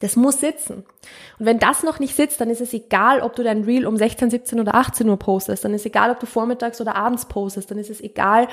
Das 0.00 0.16
muss 0.16 0.38
sitzen. 0.38 0.84
Und 1.38 1.46
wenn 1.46 1.58
das 1.58 1.82
noch 1.82 1.98
nicht 1.98 2.14
sitzt, 2.14 2.38
dann 2.38 2.50
ist 2.50 2.60
es 2.60 2.74
egal, 2.74 3.22
ob 3.22 3.36
du 3.36 3.42
dein 3.42 3.64
Reel 3.64 3.86
um 3.86 3.96
16, 3.96 4.28
17 4.28 4.60
oder 4.60 4.74
18 4.74 5.08
Uhr 5.08 5.18
postest. 5.18 5.64
Dann 5.64 5.72
ist 5.72 5.80
es 5.80 5.86
egal, 5.86 6.10
ob 6.10 6.20
du 6.20 6.26
vormittags 6.26 6.78
oder 6.82 6.94
abends 6.94 7.24
postest. 7.24 7.70
Dann 7.70 7.78
ist 7.78 7.88
es 7.88 8.02
egal, 8.02 8.48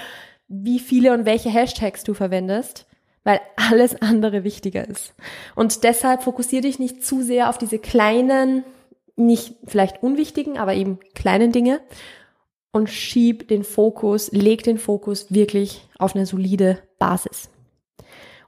wie 0.51 0.79
viele 0.79 1.13
und 1.13 1.25
welche 1.25 1.49
Hashtags 1.49 2.03
du 2.03 2.13
verwendest, 2.13 2.85
weil 3.23 3.39
alles 3.55 4.01
andere 4.01 4.43
wichtiger 4.43 4.87
ist. 4.87 5.13
Und 5.55 5.83
deshalb 5.85 6.23
fokussiere 6.23 6.63
dich 6.63 6.77
nicht 6.77 7.05
zu 7.05 7.21
sehr 7.21 7.49
auf 7.49 7.57
diese 7.57 7.79
kleinen, 7.79 8.65
nicht 9.15 9.55
vielleicht 9.65 10.03
unwichtigen, 10.03 10.57
aber 10.57 10.73
eben 10.73 10.99
kleinen 11.15 11.53
Dinge 11.53 11.79
und 12.71 12.89
schieb 12.89 13.47
den 13.47 13.63
Fokus, 13.63 14.31
leg 14.31 14.63
den 14.63 14.77
Fokus 14.77 15.31
wirklich 15.33 15.87
auf 15.97 16.15
eine 16.15 16.25
solide 16.25 16.79
Basis. 16.99 17.49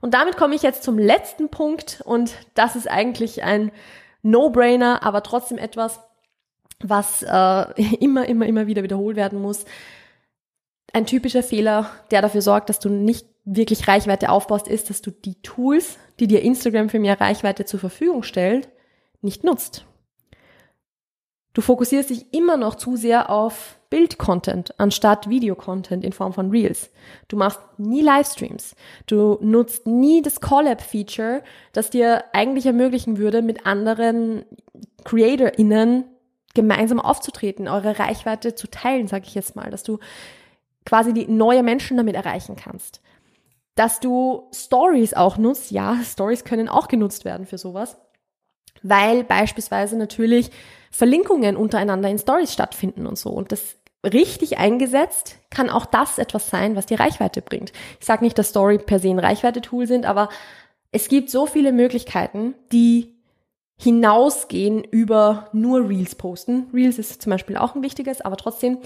Und 0.02 0.12
damit 0.12 0.36
komme 0.36 0.54
ich 0.54 0.62
jetzt 0.62 0.82
zum 0.82 0.98
letzten 0.98 1.48
Punkt 1.48 2.02
und 2.04 2.34
das 2.54 2.76
ist 2.76 2.90
eigentlich 2.90 3.42
ein 3.42 3.72
No-Brainer, 4.22 5.02
aber 5.02 5.22
trotzdem 5.22 5.56
etwas, 5.56 6.00
was 6.80 7.22
äh, 7.22 7.82
immer, 8.00 8.28
immer, 8.28 8.44
immer 8.44 8.66
wieder 8.66 8.82
wiederholt 8.82 9.16
werden 9.16 9.40
muss. 9.40 9.64
Ein 10.94 11.06
typischer 11.06 11.42
Fehler, 11.42 11.90
der 12.12 12.22
dafür 12.22 12.40
sorgt, 12.40 12.68
dass 12.68 12.78
du 12.78 12.88
nicht 12.88 13.26
wirklich 13.44 13.88
Reichweite 13.88 14.30
aufbaust, 14.30 14.68
ist, 14.68 14.90
dass 14.90 15.02
du 15.02 15.10
die 15.10 15.34
Tools, 15.42 15.98
die 16.20 16.28
dir 16.28 16.40
Instagram 16.42 16.88
für 16.88 17.00
mehr 17.00 17.20
Reichweite 17.20 17.64
zur 17.64 17.80
Verfügung 17.80 18.22
stellt, 18.22 18.68
nicht 19.20 19.42
nutzt. 19.42 19.86
Du 21.52 21.62
fokussierst 21.62 22.10
dich 22.10 22.32
immer 22.32 22.56
noch 22.56 22.76
zu 22.76 22.94
sehr 22.94 23.28
auf 23.28 23.76
Bild-Content 23.90 24.78
anstatt 24.78 25.28
Video-Content 25.28 26.04
in 26.04 26.12
Form 26.12 26.32
von 26.32 26.50
Reels. 26.50 26.90
Du 27.26 27.36
machst 27.36 27.58
nie 27.76 28.02
Livestreams. 28.02 28.76
Du 29.06 29.38
nutzt 29.40 29.88
nie 29.88 30.22
das 30.22 30.40
Collab-Feature, 30.40 31.42
das 31.72 31.90
dir 31.90 32.22
eigentlich 32.32 32.66
ermöglichen 32.66 33.18
würde, 33.18 33.42
mit 33.42 33.66
anderen 33.66 34.44
CreatorInnen 35.02 36.04
gemeinsam 36.54 37.00
aufzutreten, 37.00 37.66
eure 37.66 37.98
Reichweite 37.98 38.54
zu 38.54 38.68
teilen, 38.68 39.08
sage 39.08 39.24
ich 39.26 39.34
jetzt 39.34 39.56
mal, 39.56 39.70
dass 39.70 39.82
du 39.82 39.98
quasi 40.84 41.12
die 41.12 41.26
neue 41.26 41.62
Menschen 41.62 41.96
damit 41.96 42.14
erreichen 42.14 42.56
kannst. 42.56 43.00
Dass 43.74 44.00
du 44.00 44.48
Stories 44.52 45.14
auch 45.14 45.36
nutzt, 45.36 45.70
ja, 45.70 45.98
Stories 46.04 46.44
können 46.44 46.68
auch 46.68 46.88
genutzt 46.88 47.24
werden 47.24 47.46
für 47.46 47.58
sowas, 47.58 47.96
weil 48.82 49.24
beispielsweise 49.24 49.96
natürlich 49.96 50.50
Verlinkungen 50.90 51.56
untereinander 51.56 52.08
in 52.08 52.18
Stories 52.18 52.52
stattfinden 52.52 53.06
und 53.06 53.18
so. 53.18 53.30
Und 53.30 53.50
das 53.50 53.76
richtig 54.04 54.58
eingesetzt 54.58 55.38
kann 55.50 55.70
auch 55.70 55.86
das 55.86 56.18
etwas 56.18 56.50
sein, 56.50 56.76
was 56.76 56.86
dir 56.86 57.00
Reichweite 57.00 57.42
bringt. 57.42 57.72
Ich 58.00 58.06
sage 58.06 58.24
nicht, 58.24 58.38
dass 58.38 58.50
Story 58.50 58.78
per 58.78 58.98
se 58.98 59.08
ein 59.08 59.18
Reichweite-Tool 59.18 59.86
sind, 59.86 60.06
aber 60.06 60.28
es 60.92 61.08
gibt 61.08 61.30
so 61.30 61.46
viele 61.46 61.72
Möglichkeiten, 61.72 62.54
die 62.70 63.14
hinausgehen 63.76 64.84
über 64.84 65.48
nur 65.52 65.88
Reels 65.88 66.14
posten. 66.14 66.68
Reels 66.72 66.98
ist 66.98 67.22
zum 67.22 67.30
Beispiel 67.30 67.56
auch 67.56 67.74
ein 67.74 67.82
wichtiges, 67.82 68.20
aber 68.20 68.36
trotzdem, 68.36 68.78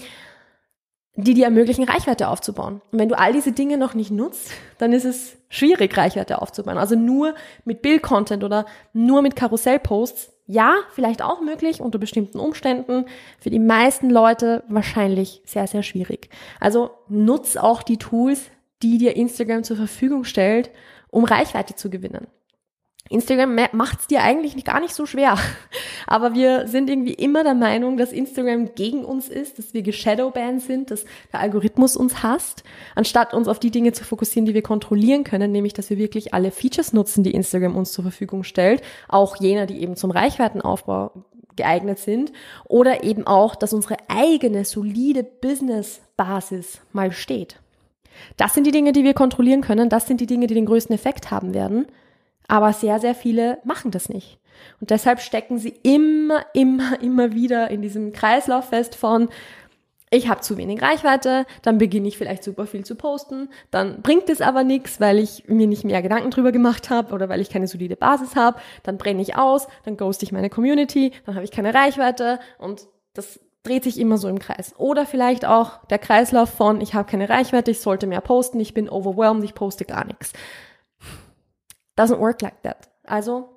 die 1.15 1.33
dir 1.33 1.45
ermöglichen, 1.45 1.83
Reichweite 1.83 2.29
aufzubauen. 2.29 2.81
Und 2.91 2.99
wenn 2.99 3.09
du 3.09 3.17
all 3.17 3.33
diese 3.33 3.51
Dinge 3.51 3.77
noch 3.77 3.93
nicht 3.93 4.11
nutzt, 4.11 4.51
dann 4.77 4.93
ist 4.93 5.05
es 5.05 5.37
schwierig, 5.49 5.97
Reichweite 5.97 6.41
aufzubauen. 6.41 6.77
Also 6.77 6.95
nur 6.95 7.35
mit 7.65 7.81
Bild-Content 7.81 8.43
oder 8.43 8.65
nur 8.93 9.21
mit 9.21 9.35
Karussellposts. 9.35 10.31
Ja, 10.45 10.75
vielleicht 10.93 11.21
auch 11.21 11.41
möglich 11.41 11.81
unter 11.81 11.99
bestimmten 11.99 12.39
Umständen. 12.39 13.05
Für 13.39 13.49
die 13.49 13.59
meisten 13.59 14.09
Leute 14.09 14.63
wahrscheinlich 14.67 15.41
sehr, 15.45 15.67
sehr 15.67 15.83
schwierig. 15.83 16.29
Also 16.59 16.91
nutz 17.07 17.55
auch 17.55 17.83
die 17.83 17.97
Tools, 17.97 18.49
die 18.81 18.97
dir 18.97 19.15
Instagram 19.15 19.63
zur 19.63 19.77
Verfügung 19.77 20.23
stellt, 20.23 20.71
um 21.11 21.23
Reichweite 21.25 21.75
zu 21.75 21.89
gewinnen. 21.89 22.27
Instagram 23.09 23.59
macht 23.71 24.01
es 24.01 24.07
dir 24.07 24.21
eigentlich 24.21 24.63
gar 24.63 24.79
nicht 24.79 24.93
so 24.93 25.05
schwer. 25.05 25.37
Aber 26.07 26.35
wir 26.35 26.67
sind 26.67 26.89
irgendwie 26.89 27.13
immer 27.13 27.43
der 27.43 27.55
Meinung, 27.55 27.97
dass 27.97 28.11
Instagram 28.11 28.75
gegen 28.75 29.03
uns 29.03 29.27
ist, 29.27 29.57
dass 29.57 29.73
wir 29.73 29.81
geshadowbanned 29.81 30.61
sind, 30.61 30.91
dass 30.91 31.05
der 31.33 31.39
Algorithmus 31.39 31.95
uns 31.95 32.21
hasst, 32.21 32.63
anstatt 32.95 33.33
uns 33.33 33.47
auf 33.47 33.59
die 33.59 33.71
Dinge 33.71 33.93
zu 33.93 34.03
fokussieren, 34.03 34.45
die 34.45 34.53
wir 34.53 34.61
kontrollieren 34.61 35.23
können, 35.23 35.51
nämlich 35.51 35.73
dass 35.73 35.89
wir 35.89 35.97
wirklich 35.97 36.33
alle 36.33 36.51
Features 36.51 36.93
nutzen, 36.93 37.23
die 37.23 37.33
Instagram 37.33 37.75
uns 37.75 37.91
zur 37.91 38.03
Verfügung 38.03 38.43
stellt, 38.43 38.83
auch 39.07 39.37
jener, 39.37 39.65
die 39.65 39.81
eben 39.81 39.95
zum 39.95 40.11
Reichweitenaufbau 40.11 41.11
geeignet 41.55 41.99
sind, 41.99 42.31
oder 42.65 43.03
eben 43.03 43.25
auch, 43.27 43.55
dass 43.55 43.73
unsere 43.73 43.97
eigene 44.07 44.65
solide 44.65 45.23
Business-Basis 45.23 46.81
mal 46.93 47.11
steht. 47.11 47.59
Das 48.37 48.53
sind 48.53 48.67
die 48.67 48.71
Dinge, 48.71 48.91
die 48.91 49.03
wir 49.03 49.13
kontrollieren 49.13 49.61
können, 49.61 49.89
das 49.89 50.07
sind 50.07 50.21
die 50.21 50.27
Dinge, 50.27 50.47
die 50.47 50.53
den 50.53 50.65
größten 50.65 50.93
Effekt 50.95 51.31
haben 51.31 51.53
werden. 51.53 51.87
Aber 52.49 52.73
sehr, 52.73 52.99
sehr 52.99 53.15
viele 53.15 53.59
machen 53.63 53.91
das 53.91 54.09
nicht. 54.09 54.39
Und 54.81 54.89
deshalb 54.89 55.21
stecken 55.21 55.59
sie 55.59 55.73
immer, 55.83 56.45
immer, 56.53 56.99
immer 57.01 57.31
wieder 57.31 57.69
in 57.69 57.81
diesem 57.81 58.11
Kreislauf 58.11 58.69
fest 58.69 58.95
von, 58.95 59.29
ich 60.11 60.27
habe 60.27 60.41
zu 60.41 60.57
wenig 60.57 60.81
Reichweite, 60.81 61.45
dann 61.61 61.77
beginne 61.77 62.07
ich 62.07 62.17
vielleicht 62.17 62.43
super 62.43 62.65
viel 62.65 62.83
zu 62.83 62.95
posten, 62.95 63.49
dann 63.69 64.01
bringt 64.01 64.27
es 64.29 64.41
aber 64.41 64.63
nichts, 64.63 64.99
weil 64.99 65.19
ich 65.19 65.47
mir 65.47 65.67
nicht 65.67 65.85
mehr 65.85 66.01
Gedanken 66.01 66.31
drüber 66.31 66.51
gemacht 66.51 66.89
habe 66.89 67.13
oder 67.13 67.29
weil 67.29 67.39
ich 67.39 67.51
keine 67.51 67.67
solide 67.67 67.95
Basis 67.95 68.35
habe, 68.35 68.59
dann 68.81 68.97
brenne 68.97 69.21
ich 69.21 69.37
aus, 69.37 69.67
dann 69.85 69.95
ghost 69.95 70.23
ich 70.23 70.31
meine 70.31 70.49
Community, 70.49 71.11
dann 71.27 71.35
habe 71.35 71.45
ich 71.45 71.51
keine 71.51 71.75
Reichweite 71.75 72.39
und 72.57 72.87
das 73.13 73.39
dreht 73.61 73.83
sich 73.83 73.99
immer 73.99 74.17
so 74.17 74.27
im 74.27 74.39
Kreis. 74.39 74.73
Oder 74.77 75.05
vielleicht 75.05 75.45
auch 75.45 75.85
der 75.85 75.99
Kreislauf 75.99 76.49
von, 76.49 76.81
ich 76.81 76.95
habe 76.95 77.09
keine 77.09 77.29
Reichweite, 77.29 77.69
ich 77.69 77.81
sollte 77.81 78.07
mehr 78.07 78.21
posten, 78.21 78.59
ich 78.59 78.73
bin 78.73 78.89
overwhelmed, 78.89 79.43
ich 79.43 79.53
poste 79.53 79.85
gar 79.85 80.05
nichts. 80.05 80.33
Doesn't 81.99 82.19
work 82.19 82.41
like 82.41 82.61
that. 82.63 82.89
Also 83.03 83.49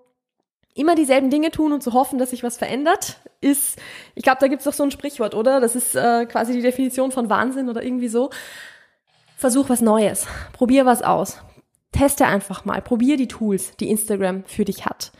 immer 0.74 0.94
dieselben 0.94 1.30
Dinge 1.30 1.50
tun 1.50 1.72
und 1.72 1.82
zu 1.82 1.92
hoffen, 1.92 2.18
dass 2.18 2.30
sich 2.30 2.42
was 2.42 2.56
verändert, 2.56 3.20
ist, 3.40 3.78
ich 4.14 4.22
glaube, 4.22 4.38
da 4.40 4.48
gibt 4.48 4.60
es 4.60 4.64
doch 4.64 4.72
so 4.72 4.82
ein 4.82 4.90
Sprichwort, 4.90 5.34
oder? 5.34 5.60
Das 5.60 5.76
ist 5.76 5.94
äh, 5.94 6.26
quasi 6.26 6.54
die 6.54 6.62
Definition 6.62 7.12
von 7.12 7.28
Wahnsinn 7.30 7.68
oder 7.68 7.82
irgendwie 7.82 8.08
so. 8.08 8.30
Versuch 9.36 9.68
was 9.68 9.80
Neues, 9.80 10.26
probier 10.52 10.86
was 10.86 11.02
aus, 11.02 11.38
teste 11.90 12.26
einfach 12.26 12.64
mal, 12.64 12.80
probier 12.80 13.16
die 13.16 13.28
Tools, 13.28 13.76
die 13.76 13.90
Instagram 13.90 14.44
für 14.44 14.64
dich 14.64 14.86
hat. 14.86 15.12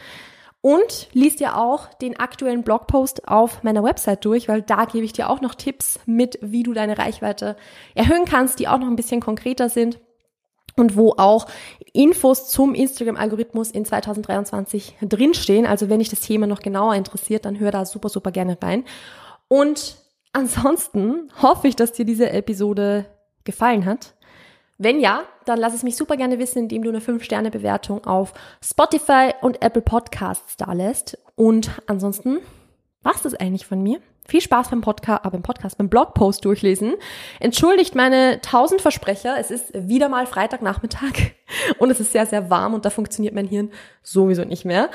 Und 0.61 1.09
liest 1.13 1.41
ja 1.41 1.57
auch 1.57 1.93
den 1.95 2.19
aktuellen 2.19 2.63
Blogpost 2.63 3.27
auf 3.27 3.65
meiner 3.65 3.83
Website 3.83 4.25
durch, 4.25 4.49
weil 4.49 4.63
da 4.63 4.85
gebe 4.85 5.05
ich 5.05 5.13
dir 5.13 5.29
auch 5.29 5.41
noch 5.41 5.57
Tipps 5.57 5.99
mit, 6.07 6.39
wie 6.41 6.63
du 6.63 6.73
deine 6.73 6.99
Reichweite 6.99 7.57
erhöhen 7.97 8.25
kannst, 8.25 8.61
die 8.61 8.69
auch 8.69 8.79
noch 8.79 8.87
ein 8.87 8.97
bisschen 8.97 9.21
konkreter 9.21 9.69
sind 9.69 9.99
und 10.77 10.97
wo 10.97 11.15
auch 11.17 11.47
Infos 11.93 12.49
zum 12.49 12.75
Instagram-Algorithmus 12.75 13.71
in 13.71 13.85
2023 13.85 14.97
drinstehen. 15.03 15.67
Also 15.67 15.89
wenn 15.89 15.99
dich 15.99 16.09
das 16.09 16.21
Thema 16.21 16.47
noch 16.47 16.61
genauer 16.61 16.95
interessiert, 16.95 17.45
dann 17.45 17.59
hör 17.59 17.71
da 17.71 17.85
super, 17.85 18.09
super 18.09 18.31
gerne 18.31 18.57
rein. 18.63 18.85
Und 19.49 19.97
ansonsten 20.33 21.31
hoffe 21.43 21.69
ich, 21.69 21.77
dass 21.77 21.93
dir 21.93 22.05
diese 22.05 22.31
Episode 22.31 23.07
gefallen 23.45 23.85
hat. 23.85 24.15
Wenn 24.79 25.01
ja, 25.01 25.25
dann 25.45 25.59
lass 25.59 25.75
es 25.75 25.83
mich 25.83 25.97
super 25.97 26.17
gerne 26.17 26.39
wissen, 26.39 26.61
indem 26.61 26.83
du 26.83 26.89
eine 26.89 27.01
5-Sterne-Bewertung 27.01 28.05
auf 28.05 28.33
Spotify 28.65 29.33
und 29.41 29.63
Apple 29.63 29.83
Podcasts 29.83 30.57
da 30.57 30.73
lässt. 30.73 31.19
Und 31.37 31.71
ansonsten 31.87 32.39
war's 33.03 33.23
das 33.23 33.35
eigentlich 33.35 33.67
von 33.67 33.83
mir. 33.83 34.01
Viel 34.27 34.41
Spaß 34.41 34.71
beim 34.71 34.81
Podcast, 34.81 35.25
äh, 35.25 35.31
beim 35.31 35.43
Podcast, 35.43 35.79
beim 35.79 35.89
Blogpost 35.89 36.45
durchlesen. 36.45 36.95
Entschuldigt 37.41 37.95
meine 37.95 38.41
tausend 38.41 38.81
Versprecher. 38.81 39.37
Es 39.39 39.51
ist 39.51 39.73
wieder 39.75 40.09
mal 40.09 40.27
Freitagnachmittag 40.27 41.33
und 41.79 41.91
es 41.91 42.01
ist 42.01 42.13
sehr, 42.13 42.27
sehr 42.27 42.49
warm 42.49 42.75
und 42.75 42.85
da 42.85 42.91
funktioniert 42.91 43.35
mein 43.35 43.47
Hirn 43.47 43.71
sowieso 44.03 44.45
nicht 44.45 44.65
mehr. 44.65 44.91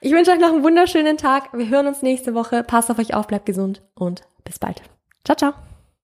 Ich 0.00 0.12
wünsche 0.12 0.32
euch 0.32 0.40
noch 0.40 0.52
einen 0.52 0.64
wunderschönen 0.64 1.16
Tag. 1.16 1.52
Wir 1.52 1.68
hören 1.68 1.86
uns 1.86 2.02
nächste 2.02 2.34
Woche. 2.34 2.64
Passt 2.64 2.90
auf 2.90 2.98
euch 2.98 3.14
auf, 3.14 3.26
bleibt 3.26 3.46
gesund 3.46 3.82
und 3.94 4.22
bis 4.44 4.58
bald. 4.58 4.82
Ciao, 5.24 5.36
ciao. 5.36 5.71